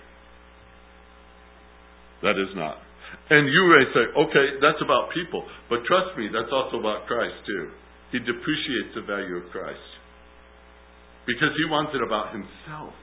That 2.23 2.39
is 2.39 2.55
not. 2.55 2.79
And 3.35 3.51
you 3.51 3.63
may 3.67 3.83
say, 3.91 4.03
okay, 4.15 4.47
that's 4.63 4.79
about 4.79 5.11
people. 5.11 5.43
But 5.67 5.83
trust 5.83 6.15
me, 6.15 6.31
that's 6.31 6.55
also 6.55 6.79
about 6.79 7.03
Christ 7.11 7.43
too. 7.43 7.75
He 8.15 8.23
depreciates 8.23 8.95
the 8.95 9.03
value 9.03 9.43
of 9.43 9.51
Christ. 9.51 9.91
Because 11.27 11.51
he 11.59 11.67
wants 11.67 11.91
it 11.91 11.99
about 11.99 12.31
himself. 12.31 12.95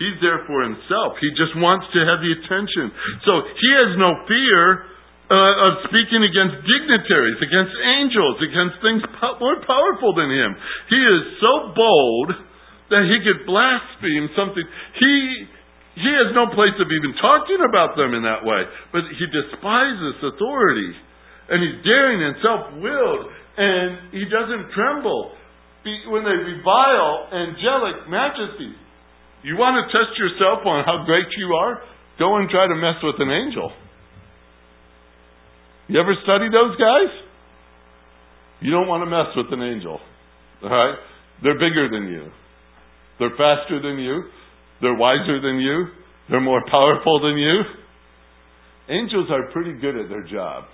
He's 0.00 0.16
there 0.24 0.40
for 0.48 0.64
himself. 0.64 1.20
He 1.20 1.28
just 1.36 1.52
wants 1.60 1.84
to 1.92 2.00
have 2.00 2.24
the 2.24 2.32
attention. 2.32 2.96
So 3.28 3.44
he 3.44 3.70
has 3.84 3.92
no 4.00 4.24
fear 4.24 4.95
uh, 5.26 5.66
of 5.66 5.72
speaking 5.90 6.22
against 6.22 6.62
dignitaries, 6.62 7.38
against 7.42 7.74
angels, 7.74 8.36
against 8.46 8.76
things 8.78 9.02
po- 9.18 9.38
more 9.42 9.58
powerful 9.66 10.14
than 10.14 10.30
him. 10.30 10.54
He 10.86 11.00
is 11.02 11.22
so 11.42 11.74
bold 11.74 12.30
that 12.94 13.02
he 13.10 13.18
could 13.26 13.42
blaspheme 13.42 14.30
something. 14.38 14.62
He 15.02 15.14
he 15.96 16.12
has 16.12 16.36
no 16.36 16.46
place 16.52 16.76
of 16.76 16.92
even 16.92 17.16
talking 17.18 17.64
about 17.64 17.96
them 17.96 18.12
in 18.12 18.22
that 18.28 18.44
way, 18.44 18.68
but 18.92 19.08
he 19.16 19.24
despises 19.32 20.20
authority, 20.20 20.92
and 21.48 21.56
he's 21.64 21.80
daring 21.88 22.20
and 22.20 22.36
self-willed, 22.44 23.24
and 23.56 24.12
he 24.12 24.28
doesn't 24.28 24.76
tremble 24.76 25.32
when 26.12 26.20
they 26.20 26.36
revile 26.36 27.32
angelic 27.32 28.12
majesty. 28.12 28.76
You 29.40 29.56
want 29.56 29.80
to 29.80 29.88
test 29.88 30.18
yourself 30.20 30.66
on 30.68 30.84
how 30.84 31.08
great 31.08 31.32
you 31.38 31.48
are? 31.54 31.80
Go 32.18 32.36
and 32.36 32.50
try 32.50 32.68
to 32.68 32.76
mess 32.76 33.00
with 33.02 33.16
an 33.18 33.30
angel. 33.32 33.72
You 35.88 36.00
ever 36.00 36.14
study 36.24 36.46
those 36.50 36.76
guys? 36.76 37.10
You 38.60 38.72
don't 38.72 38.88
want 38.88 39.04
to 39.04 39.10
mess 39.10 39.36
with 39.36 39.52
an 39.52 39.62
angel. 39.62 40.00
All 40.62 40.70
right? 40.70 40.96
They're 41.42 41.58
bigger 41.58 41.88
than 41.90 42.08
you. 42.08 42.30
They're 43.18 43.36
faster 43.36 43.80
than 43.80 43.98
you. 43.98 44.24
They're 44.80 44.96
wiser 44.96 45.40
than 45.40 45.60
you. 45.60 45.86
They're 46.28 46.40
more 46.40 46.62
powerful 46.70 47.20
than 47.20 47.38
you. 47.38 47.62
Angels 48.88 49.28
are 49.30 49.50
pretty 49.52 49.74
good 49.74 49.96
at 49.96 50.08
their 50.08 50.24
job. 50.24 50.64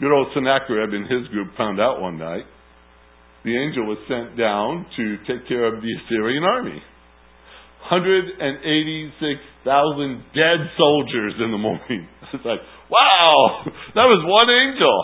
Good 0.00 0.12
old 0.12 0.28
Sennacherib 0.34 0.92
and 0.94 1.10
his 1.10 1.26
group 1.28 1.56
found 1.56 1.80
out 1.80 2.00
one 2.00 2.18
night. 2.18 2.44
The 3.44 3.56
angel 3.56 3.86
was 3.86 3.98
sent 4.08 4.36
down 4.36 4.84
to 4.96 5.16
take 5.26 5.46
care 5.48 5.64
of 5.64 5.82
the 5.82 5.88
Assyrian 6.04 6.44
army. 6.44 6.82
186,000 7.88 10.24
dead 10.34 10.70
soldiers 10.76 11.32
in 11.42 11.50
the 11.50 11.58
morning. 11.58 12.06
It's 12.32 12.44
like, 12.44 12.60
wow, 12.90 13.64
that 13.94 14.06
was 14.06 14.22
one 14.24 14.50
angel. 14.50 14.96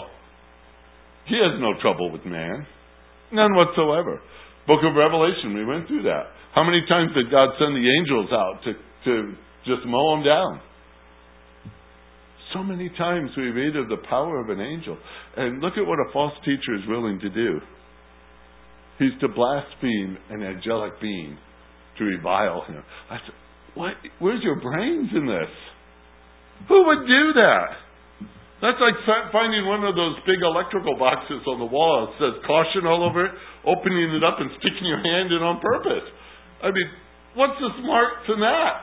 He 1.26 1.36
has 1.42 1.58
no 1.60 1.74
trouble 1.82 2.10
with 2.12 2.24
man. 2.24 2.66
None 3.32 3.54
whatsoever. 3.54 4.20
Book 4.66 4.80
of 4.82 4.94
Revelation, 4.94 5.54
we 5.54 5.64
went 5.64 5.86
through 5.86 6.02
that. 6.04 6.30
How 6.54 6.64
many 6.64 6.82
times 6.88 7.10
did 7.14 7.30
God 7.30 7.50
send 7.58 7.74
the 7.74 7.86
angels 7.86 8.30
out 8.32 8.62
to, 8.64 8.72
to 8.72 9.14
just 9.66 9.86
mow 9.86 10.16
them 10.16 10.24
down? 10.24 10.60
So 12.54 12.62
many 12.62 12.88
times 12.96 13.30
we 13.36 13.50
read 13.50 13.76
of 13.76 13.88
the 13.88 13.98
power 14.08 14.40
of 14.40 14.48
an 14.48 14.60
angel. 14.60 14.96
And 15.36 15.60
look 15.60 15.74
at 15.76 15.86
what 15.86 15.98
a 15.98 16.12
false 16.12 16.32
teacher 16.44 16.74
is 16.74 16.86
willing 16.88 17.18
to 17.20 17.28
do. 17.28 17.60
He's 18.98 19.12
to 19.20 19.28
blaspheme 19.28 20.16
an 20.30 20.42
angelic 20.42 21.00
being 21.00 21.36
to 21.98 22.04
revile 22.04 22.64
him. 22.66 22.82
I 23.10 23.16
said, 23.16 23.34
what? 23.74 23.92
Where's 24.20 24.42
your 24.42 24.60
brains 24.60 25.10
in 25.14 25.26
this? 25.26 25.50
Who 26.68 26.78
would 26.86 27.06
do 27.06 27.24
that? 27.38 27.70
That's 28.64 28.80
like 28.80 28.96
finding 29.36 29.68
one 29.68 29.84
of 29.84 29.92
those 29.94 30.16
big 30.24 30.40
electrical 30.40 30.96
boxes 30.96 31.44
on 31.44 31.60
the 31.60 31.68
wall 31.68 32.08
that 32.08 32.12
says 32.16 32.34
caution 32.48 32.88
all 32.88 33.04
over 33.04 33.28
it, 33.28 33.32
opening 33.68 34.16
it 34.16 34.24
up 34.24 34.40
and 34.40 34.48
sticking 34.56 34.88
your 34.88 35.02
hand 35.04 35.28
in 35.28 35.44
on 35.44 35.60
purpose. 35.60 36.08
I 36.64 36.72
mean, 36.72 36.88
what's 37.36 37.60
the 37.60 37.68
smart 37.84 38.24
in 38.32 38.40
that? 38.40 38.80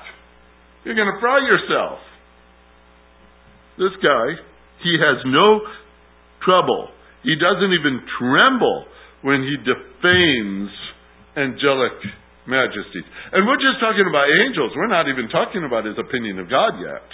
You're 0.86 0.93
going 0.93 1.09
to 1.09 1.17
fry 1.17 1.41
yourself. 1.41 1.99
This 3.81 3.97
guy, 3.97 4.38
he 4.86 4.93
has 5.01 5.25
no 5.25 5.65
trouble. 6.45 6.93
He 7.25 7.33
doesn't 7.33 7.73
even 7.73 8.05
tremble 8.21 8.86
when 9.25 9.41
he 9.41 9.57
defames 9.57 10.69
angelic 11.33 11.97
majesties. 12.45 13.07
And 13.33 13.47
we're 13.49 13.57
just 13.57 13.81
talking 13.81 14.05
about 14.05 14.29
angels. 14.45 14.77
We're 14.77 14.91
not 14.91 15.09
even 15.09 15.33
talking 15.33 15.65
about 15.65 15.89
his 15.89 15.97
opinion 15.97 16.38
of 16.38 16.45
God 16.45 16.77
yet. 16.77 17.07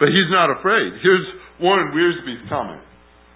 But 0.00 0.08
he's 0.08 0.32
not 0.32 0.48
afraid. 0.48 0.96
Here's 1.04 1.26
Warren 1.60 1.92
Wiersbe's 1.92 2.48
comment. 2.48 2.80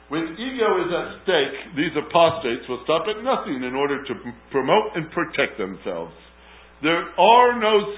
When 0.09 0.35
ego 0.35 0.69
is 0.81 0.91
at 0.91 1.23
stake, 1.25 1.77
these 1.77 1.93
apostates 1.93 2.65
will 2.69 2.81
stop 2.85 3.05
at 3.09 3.21
nothing 3.21 3.63
in 3.63 3.77
order 3.77 4.01
to 4.03 4.13
promote 4.51 4.97
and 4.97 5.11
protect 5.13 5.61
themselves. 5.61 6.13
There 6.83 7.05
are 7.21 7.61
no, 7.61 7.95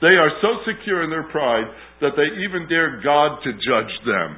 they 0.00 0.16
are 0.16 0.32
so 0.40 0.64
secure 0.64 1.04
in 1.04 1.10
their 1.10 1.28
pride 1.28 1.68
that 2.00 2.16
they 2.16 2.28
even 2.44 2.68
dare 2.68 3.00
God 3.04 3.38
to 3.44 3.52
judge 3.52 3.92
them. 4.04 4.36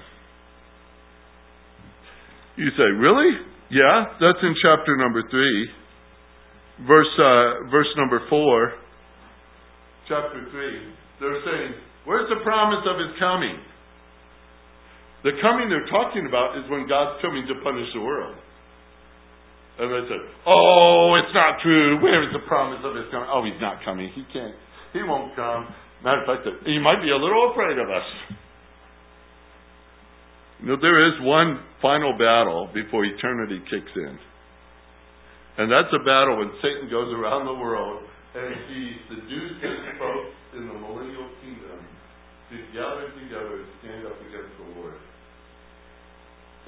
You 2.56 2.68
say, 2.76 2.90
really? 2.98 3.30
Yeah, 3.70 4.18
that's 4.20 4.42
in 4.42 4.54
chapter 4.62 4.96
number 4.96 5.22
three 5.30 5.70
verse, 6.86 7.12
uh, 7.18 7.70
verse 7.70 7.88
number 7.96 8.20
4, 8.28 8.72
chapter 10.08 10.46
3, 10.50 10.94
they're 11.20 11.42
saying, 11.44 11.74
Where's 12.04 12.28
the 12.28 12.42
promise 12.42 12.82
of 12.86 12.98
his 12.98 13.14
coming? 13.18 13.56
The 15.22 15.38
coming 15.38 15.70
they're 15.70 15.86
talking 15.86 16.26
about 16.26 16.58
is 16.58 16.66
when 16.66 16.90
God's 16.90 17.22
coming 17.22 17.46
to 17.46 17.54
punish 17.62 17.86
the 17.94 18.02
world. 18.02 18.34
And 19.78 19.86
they 19.86 20.04
said, 20.10 20.22
Oh, 20.46 21.14
it's 21.22 21.32
not 21.32 21.62
true. 21.62 22.02
Where 22.02 22.26
is 22.26 22.34
the 22.34 22.42
promise 22.50 22.82
of 22.82 22.98
his 22.98 23.06
coming? 23.14 23.30
Oh, 23.30 23.46
he's 23.46 23.60
not 23.62 23.78
coming. 23.86 24.10
He 24.14 24.26
can't. 24.34 24.54
He 24.92 25.00
won't 25.06 25.34
come. 25.38 25.70
Matter 26.02 26.26
of 26.26 26.26
fact, 26.26 26.42
he 26.66 26.82
might 26.82 26.98
be 26.98 27.14
a 27.14 27.16
little 27.16 27.54
afraid 27.54 27.78
of 27.78 27.86
us. 27.86 28.08
You 30.60 30.74
know, 30.74 30.78
there 30.82 31.06
is 31.06 31.14
one 31.22 31.62
final 31.80 32.12
battle 32.18 32.70
before 32.74 33.06
eternity 33.06 33.62
kicks 33.70 33.94
in. 33.94 34.18
And 35.58 35.70
that's 35.70 35.90
a 35.94 36.02
battle 36.02 36.38
when 36.42 36.50
Satan 36.58 36.90
goes 36.90 37.14
around 37.14 37.46
the 37.46 37.54
world 37.54 38.02
and 38.34 38.54
he 38.70 38.96
seduces 39.06 39.78
folks 39.98 40.34
in 40.58 40.66
the 40.66 40.74
millennial 40.74 41.28
kingdom 41.44 41.91
to 42.52 42.58
gather 42.76 43.08
together 43.16 43.64
and 43.64 43.68
stand 43.80 44.04
up 44.04 44.18
against 44.20 44.52
the 44.60 44.68
Lord. 44.76 45.00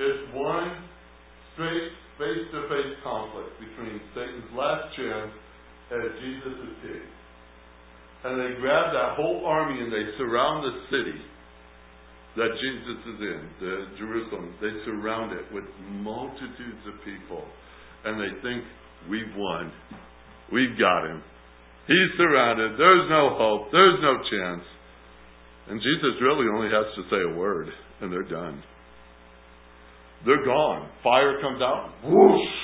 It's 0.00 0.24
one 0.32 0.72
straight 1.52 1.92
face 2.16 2.44
to 2.50 2.60
face 2.72 2.94
conflict 3.04 3.52
between 3.60 4.00
Satan's 4.16 4.50
last 4.56 4.90
chance 4.96 5.32
and 5.92 6.02
Jesus' 6.24 6.72
king. 6.82 7.06
And 8.24 8.40
they 8.40 8.56
grab 8.58 8.96
that 8.96 9.20
whole 9.20 9.44
army 9.44 9.76
and 9.76 9.92
they 9.92 10.04
surround 10.16 10.64
the 10.64 10.74
city 10.88 11.20
that 12.40 12.50
Jesus 12.56 12.98
is 13.14 13.18
in, 13.20 13.40
the 13.60 13.74
Jerusalem. 14.00 14.56
They 14.58 14.72
surround 14.88 15.36
it 15.36 15.46
with 15.52 15.68
multitudes 16.00 16.82
of 16.88 16.96
people 17.04 17.44
and 18.04 18.18
they 18.18 18.32
think, 18.40 18.64
we've 19.08 19.34
won. 19.36 19.70
We've 20.50 20.76
got 20.78 21.04
him. 21.04 21.22
He's 21.86 22.10
surrounded. 22.16 22.80
There's 22.80 23.08
no 23.10 23.36
hope. 23.36 23.68
There's 23.70 24.00
no 24.00 24.16
chance. 24.32 24.64
And 25.68 25.80
Jesus 25.80 26.20
really 26.20 26.44
only 26.52 26.68
has 26.68 26.86
to 26.96 27.02
say 27.08 27.20
a 27.24 27.36
word, 27.36 27.68
and 28.00 28.12
they're 28.12 28.28
done. 28.28 28.62
They're 30.26 30.44
gone. 30.44 30.88
Fire 31.02 31.40
comes 31.40 31.60
out, 31.60 31.92
whoosh, 32.04 32.56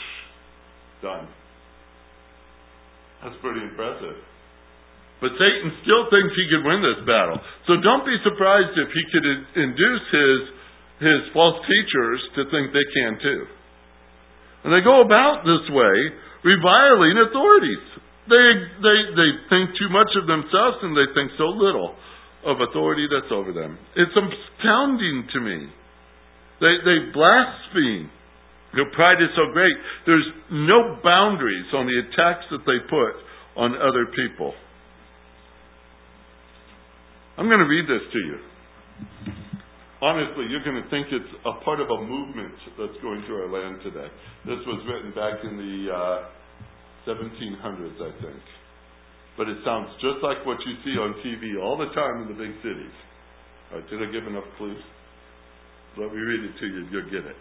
done. 1.01 1.29
That's 3.25 3.37
pretty 3.41 3.61
impressive. 3.61 4.17
But 5.21 5.37
Satan 5.37 5.69
still 5.85 6.09
thinks 6.09 6.33
he 6.33 6.49
could 6.49 6.65
win 6.65 6.81
this 6.81 7.05
battle. 7.05 7.37
So 7.69 7.77
don't 7.85 8.09
be 8.09 8.17
surprised 8.25 8.73
if 8.73 8.89
he 8.89 9.05
could 9.13 9.27
induce 9.61 10.07
his, 10.09 10.41
his 11.05 11.21
false 11.37 11.61
teachers 11.69 12.21
to 12.41 12.49
think 12.49 12.73
they 12.73 12.89
can 12.97 13.13
too. 13.21 13.43
And 14.65 14.73
they 14.73 14.81
go 14.81 15.05
about 15.05 15.45
this 15.45 15.65
way, 15.73 15.97
reviling 16.45 17.21
authorities. 17.21 17.85
They, 18.33 18.49
they, 18.81 18.99
they 19.13 19.31
think 19.53 19.77
too 19.77 19.93
much 19.93 20.09
of 20.17 20.25
themselves 20.25 20.81
and 20.85 20.97
they 20.97 21.09
think 21.13 21.37
so 21.37 21.53
little 21.53 21.97
of 22.45 22.57
authority 22.61 23.07
that's 23.11 23.33
over 23.33 23.53
them. 23.53 23.79
It's 23.97 24.13
astounding 24.13 25.29
to 25.33 25.41
me. 25.41 25.59
They, 26.61 26.75
they 26.85 26.99
blaspheme. 27.13 28.11
Their 28.75 28.91
pride 28.95 29.21
is 29.21 29.29
so 29.35 29.53
great. 29.53 29.75
There's 30.07 30.27
no 30.51 30.99
boundaries 31.03 31.67
on 31.75 31.87
the 31.87 31.99
attacks 31.99 32.47
that 32.51 32.65
they 32.65 32.79
put 32.89 33.15
on 33.61 33.75
other 33.75 34.07
people. 34.15 34.55
I'm 37.37 37.49
going 37.49 37.61
to 37.61 37.67
read 37.67 37.85
this 37.85 38.05
to 38.13 38.19
you 38.19 38.39
honestly, 40.03 40.49
you're 40.49 40.65
going 40.65 40.81
to 40.81 40.89
think 40.89 41.09
it's 41.13 41.33
a 41.45 41.65
part 41.65 41.81
of 41.81 41.89
a 41.89 42.01
movement 42.01 42.57
that's 42.79 42.97
going 43.03 43.23
through 43.27 43.45
our 43.45 43.53
land 43.53 43.81
today. 43.85 44.09
This 44.45 44.61
was 44.67 44.81
written 44.89 45.13
back 45.13 45.45
in 45.45 45.57
the 45.57 45.93
uh, 45.93 46.19
1700s, 47.09 48.01
I 48.01 48.13
think. 48.21 48.43
But 49.37 49.49
it 49.49 49.59
sounds 49.65 49.89
just 50.01 50.23
like 50.23 50.45
what 50.45 50.59
you 50.67 50.75
see 50.85 50.99
on 50.99 51.15
TV 51.25 51.61
all 51.63 51.79
the 51.79 51.93
time 51.95 52.23
in 52.23 52.29
the 52.29 52.39
big 52.39 52.55
cities. 52.63 52.97
Right, 53.73 53.87
did 53.89 54.03
I 54.03 54.11
give 54.11 54.27
enough 54.27 54.45
clues? 54.59 54.83
Let 55.97 56.13
me 56.13 56.19
read 56.19 56.45
it 56.45 56.55
to 56.59 56.67
you, 56.67 56.87
you'll 56.91 57.11
get 57.11 57.27
it. 57.27 57.37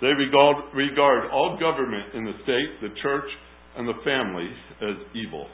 They 0.00 0.08
regard, 0.08 0.74
regard 0.74 1.30
all 1.30 1.56
government 1.60 2.14
in 2.14 2.24
the 2.24 2.34
state, 2.42 2.70
the 2.82 2.94
church, 3.02 3.28
and 3.76 3.86
the 3.86 3.96
family 4.04 4.48
as 4.82 4.96
evil. 5.14 5.46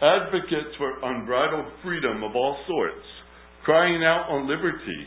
advocates 0.00 0.74
for 0.78 0.98
unbridled 1.02 1.66
freedom 1.82 2.22
of 2.22 2.34
all 2.34 2.56
sorts, 2.66 3.06
crying 3.64 4.02
out 4.04 4.26
on 4.30 4.48
liberty 4.48 5.06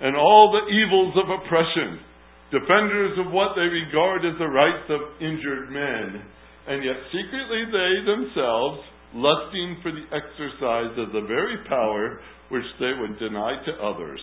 and 0.00 0.16
all 0.16 0.50
the 0.50 0.66
evils 0.74 1.14
of 1.22 1.30
oppression, 1.30 2.00
defenders 2.50 3.18
of 3.24 3.32
what 3.32 3.54
they 3.54 3.62
regard 3.62 4.24
as 4.26 4.36
the 4.38 4.48
rights 4.48 4.90
of 4.90 5.00
injured 5.22 5.70
men, 5.70 6.22
and 6.66 6.84
yet 6.84 6.96
secretly 7.12 7.62
they 7.68 7.92
themselves, 8.06 8.80
lusting 9.14 9.78
for 9.82 9.92
the 9.92 10.06
exercise 10.10 10.92
of 10.98 11.12
the 11.12 11.26
very 11.28 11.58
power 11.68 12.20
which 12.48 12.66
they 12.80 12.92
would 12.98 13.18
deny 13.18 13.56
to 13.64 13.72
others. 13.84 14.20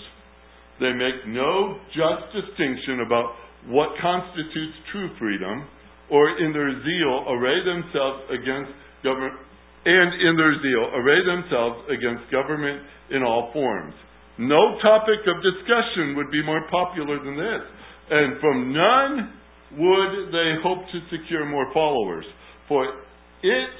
They 0.80 0.92
make 0.92 1.28
no 1.28 1.78
just 1.94 2.34
distinction 2.34 3.06
about 3.06 3.38
what 3.68 3.94
constitutes 4.02 4.78
true 4.92 5.10
freedom, 5.20 5.70
or 6.10 6.38
in 6.42 6.52
their 6.52 6.74
zeal 6.82 7.16
array 7.30 7.62
themselves 7.64 8.26
against 8.34 8.74
government, 9.04 9.38
and 9.86 10.10
in 10.22 10.34
their 10.36 10.58
zeal 10.62 10.86
array 10.98 11.22
themselves 11.24 11.86
against 11.94 12.32
government 12.32 12.82
in 13.12 13.24
all 13.24 13.50
forms. 13.54 13.94
No 14.38 14.78
topic 14.82 15.22
of 15.30 15.44
discussion 15.46 16.18
would 16.18 16.32
be 16.32 16.44
more 16.44 16.66
popular 16.72 17.22
than 17.24 17.38
this, 17.38 17.64
and 18.10 18.42
from 18.42 18.74
none 18.74 19.41
would 19.78 20.32
they 20.32 20.60
hope 20.64 20.84
to 20.92 21.00
secure 21.12 21.46
more 21.46 21.72
followers. 21.74 22.26
For 22.68 22.86
it, 22.86 23.74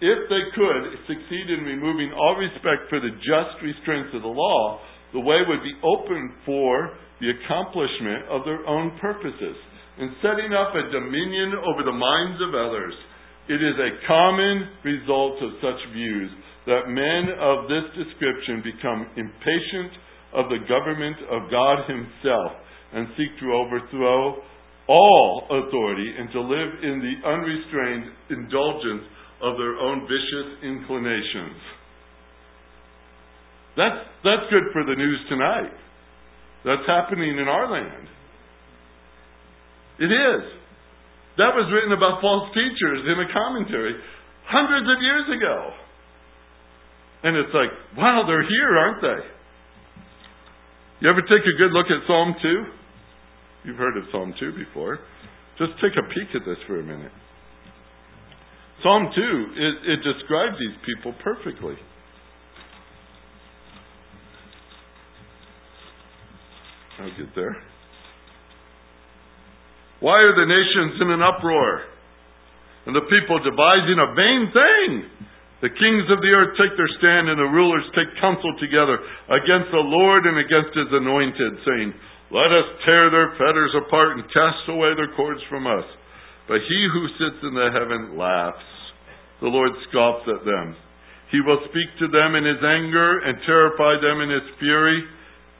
if 0.00 0.18
they 0.28 0.44
could 0.54 0.82
succeed 1.06 1.50
in 1.50 1.64
removing 1.64 2.12
all 2.12 2.36
respect 2.36 2.88
for 2.88 3.00
the 3.00 3.14
just 3.18 3.58
restraints 3.62 4.14
of 4.14 4.22
the 4.22 4.30
law, 4.30 4.80
the 5.12 5.20
way 5.20 5.40
would 5.46 5.62
be 5.62 5.74
open 5.82 6.32
for 6.44 6.94
the 7.20 7.32
accomplishment 7.34 8.28
of 8.30 8.44
their 8.44 8.64
own 8.66 8.96
purposes. 9.00 9.56
In 9.98 10.14
setting 10.22 10.54
up 10.54 10.70
a 10.76 10.92
dominion 10.92 11.58
over 11.66 11.82
the 11.82 11.96
minds 11.96 12.38
of 12.46 12.54
others, 12.54 12.94
it 13.48 13.58
is 13.58 13.74
a 13.74 14.06
common 14.06 14.68
result 14.84 15.42
of 15.42 15.58
such 15.58 15.80
views 15.92 16.30
that 16.66 16.92
men 16.92 17.32
of 17.40 17.66
this 17.66 17.88
description 17.96 18.62
become 18.62 19.08
impatient 19.16 19.92
of 20.36 20.52
the 20.52 20.62
government 20.68 21.16
of 21.32 21.50
God 21.50 21.88
Himself 21.88 22.52
and 22.92 23.08
seek 23.16 23.32
to 23.40 23.56
overthrow 23.56 24.44
all 24.88 25.44
authority 25.50 26.08
and 26.18 26.32
to 26.32 26.40
live 26.40 26.70
in 26.82 26.96
the 27.04 27.28
unrestrained 27.28 28.08
indulgence 28.30 29.04
of 29.42 29.56
their 29.56 29.76
own 29.76 30.08
vicious 30.08 30.48
inclinations. 30.64 31.60
That's, 33.76 34.00
that's 34.24 34.46
good 34.50 34.72
for 34.72 34.82
the 34.82 34.96
news 34.96 35.20
tonight. 35.28 35.76
That's 36.64 36.82
happening 36.88 37.38
in 37.38 37.46
our 37.46 37.70
land. 37.70 38.08
It 40.00 40.10
is. 40.10 40.42
That 41.38 41.54
was 41.54 41.70
written 41.70 41.94
about 41.94 42.18
false 42.18 42.50
teachers 42.50 43.06
in 43.06 43.16
a 43.22 43.28
commentary 43.30 43.94
hundreds 44.50 44.88
of 44.90 44.98
years 44.98 45.26
ago. 45.38 45.56
And 47.22 47.36
it's 47.36 47.54
like, 47.54 47.70
wow, 47.94 48.24
they're 48.26 48.46
here, 48.46 48.72
aren't 48.78 49.02
they? 49.02 49.20
You 51.00 51.10
ever 51.10 51.22
take 51.22 51.46
a 51.46 51.54
good 51.58 51.70
look 51.70 51.86
at 51.86 52.02
Psalm 52.06 52.34
2? 52.42 52.77
You've 53.68 53.76
heard 53.76 53.98
of 53.98 54.04
Psalm 54.10 54.32
2 54.40 54.64
before. 54.64 54.96
Just 55.60 55.76
take 55.84 55.92
a 55.92 56.08
peek 56.08 56.32
at 56.32 56.40
this 56.48 56.56
for 56.66 56.80
a 56.80 56.82
minute. 56.82 57.12
Psalm 58.82 59.12
2, 59.12 59.20
it, 59.20 59.74
it 59.92 60.00
describes 60.00 60.56
these 60.56 60.72
people 60.88 61.12
perfectly. 61.20 61.76
I'll 66.96 67.12
get 67.12 67.28
there. 67.36 67.60
Why 70.00 70.16
are 70.16 70.32
the 70.32 70.48
nations 70.48 71.02
in 71.04 71.10
an 71.12 71.20
uproar? 71.20 71.82
And 72.86 72.96
the 72.96 73.04
people 73.04 73.36
devising 73.44 74.00
a 74.00 74.08
vain 74.16 74.42
thing? 74.48 74.90
The 75.60 75.76
kings 75.76 76.08
of 76.08 76.24
the 76.24 76.32
earth 76.32 76.56
take 76.56 76.72
their 76.80 76.88
stand, 76.96 77.28
and 77.28 77.36
the 77.36 77.52
rulers 77.52 77.84
take 77.92 78.08
counsel 78.16 78.56
together 78.64 78.96
against 79.28 79.68
the 79.76 79.84
Lord 79.84 80.24
and 80.24 80.40
against 80.40 80.72
his 80.72 80.88
anointed, 80.88 81.52
saying, 81.68 81.92
Let 82.28 82.52
us 82.52 82.68
tear 82.84 83.08
their 83.08 83.32
fetters 83.40 83.72
apart 83.72 84.20
and 84.20 84.24
cast 84.28 84.68
away 84.68 84.92
their 84.92 85.16
cords 85.16 85.40
from 85.48 85.66
us. 85.66 85.84
But 86.44 86.60
he 86.60 86.80
who 86.92 87.04
sits 87.16 87.40
in 87.40 87.54
the 87.56 87.72
heaven 87.72 88.18
laughs. 88.20 88.68
The 89.40 89.48
Lord 89.48 89.72
scoffs 89.88 90.28
at 90.28 90.44
them. 90.44 90.76
He 91.32 91.40
will 91.40 91.60
speak 91.68 91.88
to 92.00 92.08
them 92.08 92.36
in 92.36 92.44
his 92.44 92.60
anger 92.60 93.20
and 93.24 93.36
terrify 93.44 94.00
them 94.00 94.20
in 94.24 94.30
his 94.32 94.48
fury. 94.60 95.04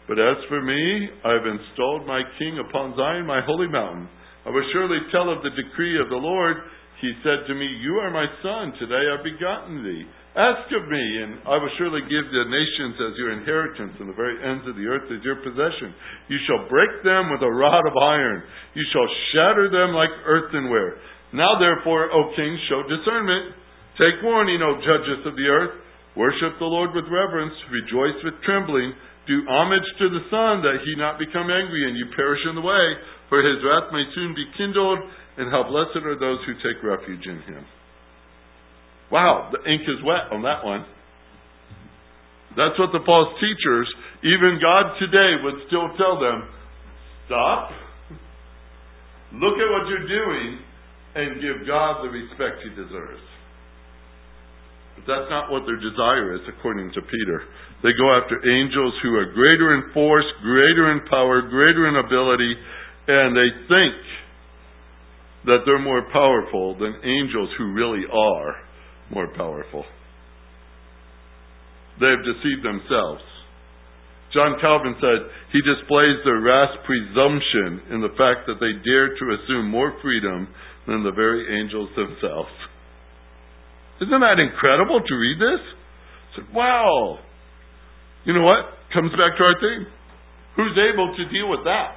But 0.09 0.19
as 0.21 0.37
for 0.49 0.61
me, 0.61 1.09
I 1.25 1.37
have 1.37 1.49
installed 1.49 2.09
my 2.09 2.21
king 2.41 2.61
upon 2.61 2.97
Zion, 2.97 3.25
my 3.25 3.41
holy 3.45 3.69
mountain. 3.69 4.09
I 4.45 4.51
will 4.51 4.65
surely 4.73 4.99
tell 5.13 5.29
of 5.29 5.45
the 5.45 5.53
decree 5.53 6.01
of 6.01 6.09
the 6.09 6.21
Lord. 6.21 6.57
He 7.01 7.13
said 7.23 7.47
to 7.47 7.55
me, 7.55 7.69
You 7.81 8.01
are 8.01 8.11
my 8.11 8.27
son. 8.43 8.73
Today 8.81 9.09
I 9.09 9.17
have 9.17 9.25
begotten 9.25 9.85
thee. 9.85 10.05
Ask 10.39 10.71
of 10.71 10.87
me, 10.87 11.03
and 11.03 11.43
I 11.51 11.59
will 11.59 11.75
surely 11.83 11.99
give 12.07 12.27
the 12.31 12.47
nations 12.47 12.95
as 13.11 13.19
your 13.19 13.35
inheritance, 13.35 13.99
and 13.99 14.07
the 14.07 14.15
very 14.15 14.39
ends 14.39 14.63
of 14.71 14.79
the 14.79 14.87
earth 14.87 15.11
as 15.11 15.19
your 15.27 15.43
possession. 15.43 15.91
You 16.31 16.39
shall 16.47 16.71
break 16.71 17.03
them 17.03 17.35
with 17.35 17.43
a 17.43 17.51
rod 17.51 17.83
of 17.83 17.99
iron. 17.99 18.47
You 18.79 18.87
shall 18.95 19.11
shatter 19.35 19.67
them 19.67 19.99
like 19.99 20.15
earthenware. 20.23 21.03
Now 21.35 21.59
therefore, 21.59 22.15
O 22.15 22.31
kings, 22.39 22.63
show 22.71 22.87
discernment. 22.87 23.59
Take 23.99 24.23
warning, 24.23 24.63
O 24.63 24.79
judges 24.79 25.27
of 25.27 25.35
the 25.35 25.51
earth. 25.51 25.75
Worship 26.15 26.55
the 26.63 26.71
Lord 26.71 26.95
with 26.95 27.11
reverence. 27.11 27.59
Rejoice 27.75 28.23
with 28.23 28.39
trembling. 28.47 28.95
Do 29.27 29.43
homage 29.43 29.91
to 29.99 30.07
the 30.07 30.23
Son, 30.31 30.63
that 30.63 30.87
he 30.87 30.95
not 30.95 31.19
become 31.19 31.51
angry 31.51 31.83
and 31.91 31.99
you 31.99 32.15
perish 32.15 32.47
in 32.47 32.55
the 32.55 32.63
way, 32.63 32.87
for 33.27 33.43
his 33.43 33.59
wrath 33.67 33.91
may 33.91 34.07
soon 34.15 34.39
be 34.39 34.47
kindled, 34.55 35.03
and 35.35 35.51
how 35.51 35.67
blessed 35.67 35.99
are 36.07 36.15
those 36.15 36.39
who 36.47 36.55
take 36.63 36.79
refuge 36.87 37.27
in 37.27 37.43
him. 37.43 37.67
Wow, 39.11 39.51
the 39.53 39.65
ink 39.71 39.83
is 39.89 40.05
wet 40.05 40.29
on 40.33 40.43
that 40.43 40.65
one. 40.65 40.85
That's 42.57 42.77
what 42.77 42.93
the 42.93 43.01
false 43.07 43.33
teachers, 43.41 43.89
even 44.25 44.59
God 44.61 44.99
today, 45.01 45.41
would 45.45 45.65
still 45.69 45.89
tell 45.97 46.21
them 46.21 46.49
stop, 47.27 47.71
look 49.33 49.57
at 49.57 49.69
what 49.69 49.85
you're 49.89 50.09
doing, 50.09 50.59
and 51.15 51.41
give 51.41 51.67
God 51.69 52.05
the 52.05 52.11
respect 52.11 52.65
he 52.65 52.71
deserves. 52.75 53.25
But 54.97 55.05
that's 55.07 55.31
not 55.31 55.53
what 55.53 55.65
their 55.65 55.81
desire 55.81 56.35
is, 56.35 56.43
according 56.49 56.93
to 56.93 57.01
Peter. 57.01 57.47
They 57.83 57.95
go 57.97 58.11
after 58.13 58.37
angels 58.43 58.95
who 59.03 59.15
are 59.15 59.33
greater 59.33 59.77
in 59.79 59.93
force, 59.95 60.27
greater 60.43 60.93
in 60.93 61.07
power, 61.09 61.41
greater 61.43 61.89
in 61.89 61.97
ability, 61.97 62.53
and 63.09 63.37
they 63.37 63.51
think 63.71 63.97
that 65.47 65.59
they're 65.65 65.81
more 65.81 66.05
powerful 66.13 66.77
than 66.77 66.93
angels 67.05 67.49
who 67.57 67.73
really 67.73 68.05
are 68.13 68.68
more 69.11 69.29
powerful. 69.35 69.85
They've 72.01 72.25
deceived 72.25 72.63
themselves. 72.63 73.23
John 74.33 74.61
Calvin 74.61 74.95
said 75.01 75.25
he 75.53 75.61
displays 75.65 76.21
their 76.25 76.41
rash 76.41 76.77
presumption 76.85 77.97
in 77.97 78.01
the 78.05 78.13
fact 78.15 78.45
that 78.47 78.61
they 78.61 78.77
dare 78.85 79.17
to 79.17 79.25
assume 79.35 79.71
more 79.71 79.97
freedom 80.03 80.49
than 80.87 81.03
the 81.03 81.13
very 81.13 81.49
angels 81.61 81.89
themselves. 81.97 82.53
Isn't 84.01 84.21
that 84.21 84.39
incredible 84.39 85.01
to 85.01 85.15
read 85.15 85.39
this? 85.41 85.63
I 85.65 86.29
said, 86.37 86.55
wow. 86.55 87.19
You 88.25 88.35
know 88.35 88.45
what? 88.45 88.77
Comes 88.93 89.11
back 89.13 89.37
to 89.39 89.43
our 89.45 89.57
theme. 89.59 89.87
Who's 90.57 90.77
able 90.77 91.17
to 91.17 91.25
deal 91.33 91.49
with 91.49 91.65
that? 91.65 91.97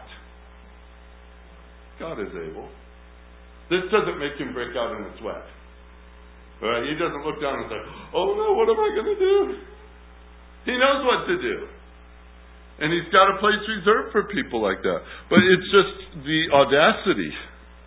God 2.00 2.20
is 2.20 2.32
able. 2.34 2.68
This 3.70 3.86
doesn't 3.92 4.18
make 4.18 4.40
him 4.40 4.54
break 4.54 4.76
out 4.76 4.96
in 4.98 5.04
a 5.04 5.14
sweat. 5.20 5.44
Right? 6.62 6.86
He 6.86 6.94
doesn't 6.94 7.26
look 7.26 7.42
down 7.42 7.66
and 7.66 7.68
say, 7.74 7.82
Oh 8.14 8.38
no, 8.38 8.54
what 8.54 8.70
am 8.70 8.78
I 8.78 8.90
going 8.94 9.10
to 9.10 9.20
do? 9.20 9.38
He 10.70 10.78
knows 10.78 11.02
what 11.02 11.26
to 11.26 11.36
do. 11.42 11.58
And 12.82 12.94
he's 12.94 13.10
got 13.14 13.34
a 13.34 13.38
place 13.42 13.62
reserved 13.66 14.14
for 14.14 14.30
people 14.30 14.62
like 14.62 14.82
that. 14.82 15.02
But 15.30 15.42
it's 15.42 15.70
just 15.74 16.26
the 16.26 16.42
audacity 16.54 17.34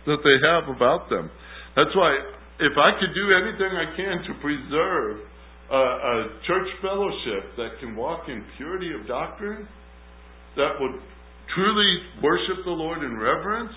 that 0.07 0.19
they 0.23 0.37
have 0.43 0.67
about 0.71 1.09
them. 1.09 1.31
That's 1.75 1.91
why 1.95 2.15
if 2.59 2.75
I 2.79 2.95
could 2.99 3.11
do 3.15 3.25
anything 3.35 3.71
I 3.75 3.87
can 3.95 4.15
to 4.27 4.33
preserve 4.39 5.27
a, 5.71 5.75
a 5.75 6.15
church 6.47 6.69
fellowship 6.81 7.55
that 7.57 7.79
can 7.79 7.95
walk 7.95 8.27
in 8.27 8.43
purity 8.55 8.91
of 8.95 9.07
doctrine, 9.07 9.67
that 10.55 10.79
would 10.79 10.95
truly 11.53 11.91
worship 12.23 12.63
the 12.63 12.71
Lord 12.71 13.03
in 13.03 13.17
reverence, 13.17 13.75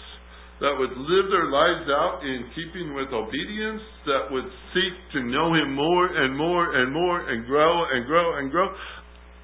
that 0.59 0.75
would 0.75 0.91
live 0.91 1.27
their 1.31 1.47
lives 1.51 1.87
out 1.87 2.27
in 2.27 2.51
keeping 2.55 2.91
with 2.95 3.15
obedience, 3.15 3.83
that 4.11 4.27
would 4.35 4.49
seek 4.75 4.95
to 5.15 5.23
know 5.23 5.55
Him 5.55 5.71
more 5.75 6.07
and 6.11 6.35
more 6.35 6.75
and 6.75 6.91
more 6.91 7.31
and 7.31 7.47
grow 7.47 7.87
and 7.95 8.07
grow 8.07 8.39
and 8.39 8.51
grow, 8.51 8.67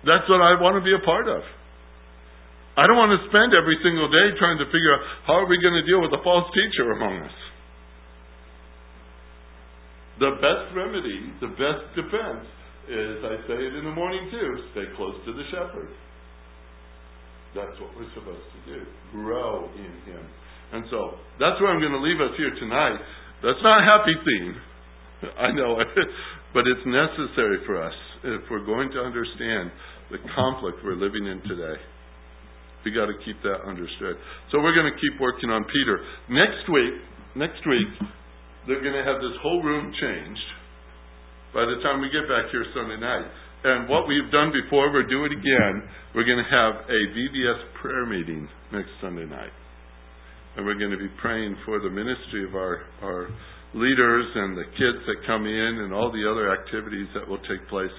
that's 0.02 0.26
what 0.28 0.42
I 0.42 0.58
want 0.58 0.74
to 0.74 0.84
be 0.84 0.92
a 0.92 1.04
part 1.06 1.30
of. 1.30 1.40
I 2.74 2.90
don't 2.90 2.98
want 2.98 3.14
to 3.14 3.22
spend 3.30 3.54
every 3.54 3.78
single 3.86 4.10
day 4.10 4.34
trying 4.34 4.58
to 4.58 4.66
figure 4.66 4.90
out 4.90 5.02
how 5.30 5.38
are 5.38 5.48
we 5.48 5.62
going 5.62 5.78
to 5.78 5.86
deal 5.86 6.02
with 6.02 6.10
a 6.10 6.22
false 6.26 6.50
teacher 6.50 6.90
among 6.90 7.22
us. 7.22 7.36
The 10.18 10.34
best 10.42 10.74
remedy, 10.74 11.30
the 11.38 11.54
best 11.54 11.86
defense 11.94 12.46
is, 12.90 13.22
I 13.22 13.38
say 13.46 13.58
it 13.58 13.78
in 13.78 13.86
the 13.86 13.94
morning 13.94 14.26
too, 14.30 14.50
stay 14.74 14.90
close 14.98 15.14
to 15.26 15.32
the 15.32 15.46
shepherd. 15.54 15.94
That's 17.54 17.78
what 17.78 17.94
we're 17.94 18.10
supposed 18.18 18.42
to 18.42 18.60
do. 18.66 18.82
Grow 19.14 19.70
in 19.78 19.92
Him. 20.10 20.22
And 20.72 20.84
so, 20.90 21.20
that's 21.38 21.60
where 21.60 21.70
I'm 21.70 21.82
going 21.82 21.94
to 21.94 22.02
leave 22.02 22.20
us 22.22 22.34
here 22.38 22.50
tonight. 22.56 22.98
That's 23.42 23.60
not 23.60 23.82
a 23.82 23.84
happy 23.84 24.16
theme. 24.24 24.54
I 25.44 25.50
know, 25.52 25.80
it, 25.80 25.88
but 26.54 26.64
it's 26.66 26.84
necessary 26.86 27.60
for 27.66 27.82
us 27.82 27.94
if 28.24 28.42
we're 28.50 28.64
going 28.64 28.90
to 28.92 29.00
understand 29.04 29.70
the 30.10 30.18
conflict 30.34 30.80
we're 30.84 30.98
living 30.98 31.26
in 31.26 31.42
today. 31.48 31.78
We 32.84 32.92
got 32.92 33.08
to 33.08 33.16
keep 33.24 33.40
that 33.42 33.64
understood. 33.64 34.20
So 34.52 34.60
we're 34.60 34.76
going 34.76 34.92
to 34.92 34.98
keep 35.00 35.16
working 35.20 35.48
on 35.48 35.64
Peter. 35.72 36.04
Next 36.28 36.68
week, 36.68 36.94
next 37.32 37.64
week, 37.64 37.88
they're 38.68 38.84
going 38.84 38.96
to 38.96 39.04
have 39.04 39.20
this 39.24 39.36
whole 39.40 39.64
room 39.64 39.92
changed 40.00 40.48
by 41.56 41.64
the 41.64 41.80
time 41.80 42.00
we 42.00 42.12
get 42.12 42.28
back 42.28 42.52
here 42.52 42.64
Sunday 42.76 43.00
night. 43.00 43.24
And 43.64 43.88
what 43.88 44.04
we've 44.04 44.28
done 44.28 44.52
before, 44.52 44.92
we'll 44.92 45.08
do 45.08 45.24
it 45.24 45.32
again. 45.32 45.88
We're 46.12 46.28
going 46.28 46.44
to 46.44 46.52
have 46.52 46.84
a 46.84 47.00
VBS 47.16 47.80
prayer 47.80 48.04
meeting 48.04 48.48
next 48.72 48.92
Sunday 49.00 49.24
night. 49.24 49.52
And 50.56 50.64
we're 50.64 50.78
going 50.78 50.92
to 50.92 50.98
be 50.98 51.10
praying 51.20 51.56
for 51.64 51.80
the 51.80 51.90
ministry 51.90 52.46
of 52.46 52.54
our, 52.54 52.82
our 53.02 53.28
leaders 53.74 54.26
and 54.34 54.56
the 54.56 54.64
kids 54.78 55.00
that 55.06 55.26
come 55.26 55.46
in 55.46 55.82
and 55.82 55.92
all 55.92 56.12
the 56.14 56.22
other 56.22 56.54
activities 56.54 57.08
that 57.14 57.26
will 57.26 57.42
take 57.50 57.66
place 57.68 57.94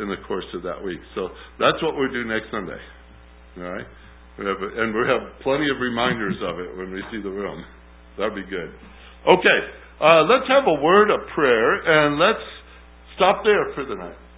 in 0.00 0.08
the 0.08 0.18
course 0.26 0.46
of 0.54 0.62
that 0.62 0.82
week. 0.82 0.98
So 1.14 1.28
that's 1.60 1.78
what 1.82 1.94
we'll 1.94 2.12
do 2.12 2.24
next 2.24 2.50
Sunday. 2.50 2.80
All 3.58 3.70
right? 3.70 3.86
We 4.38 4.46
have, 4.46 4.58
and 4.58 4.94
we'll 4.94 5.06
have 5.06 5.38
plenty 5.42 5.68
of 5.68 5.78
reminders 5.78 6.36
of 6.42 6.58
it 6.58 6.76
when 6.76 6.90
we 6.90 7.02
see 7.12 7.20
the 7.22 7.30
room. 7.30 7.62
That'd 8.18 8.34
be 8.34 8.48
good. 8.48 8.72
Okay, 9.28 9.60
uh, 10.00 10.24
let's 10.26 10.48
have 10.48 10.64
a 10.66 10.82
word 10.82 11.10
of 11.10 11.20
prayer 11.34 11.78
and 11.84 12.18
let's 12.18 12.42
stop 13.14 13.44
there 13.44 13.70
for 13.74 13.84
the 13.84 13.94
night. 13.94 14.16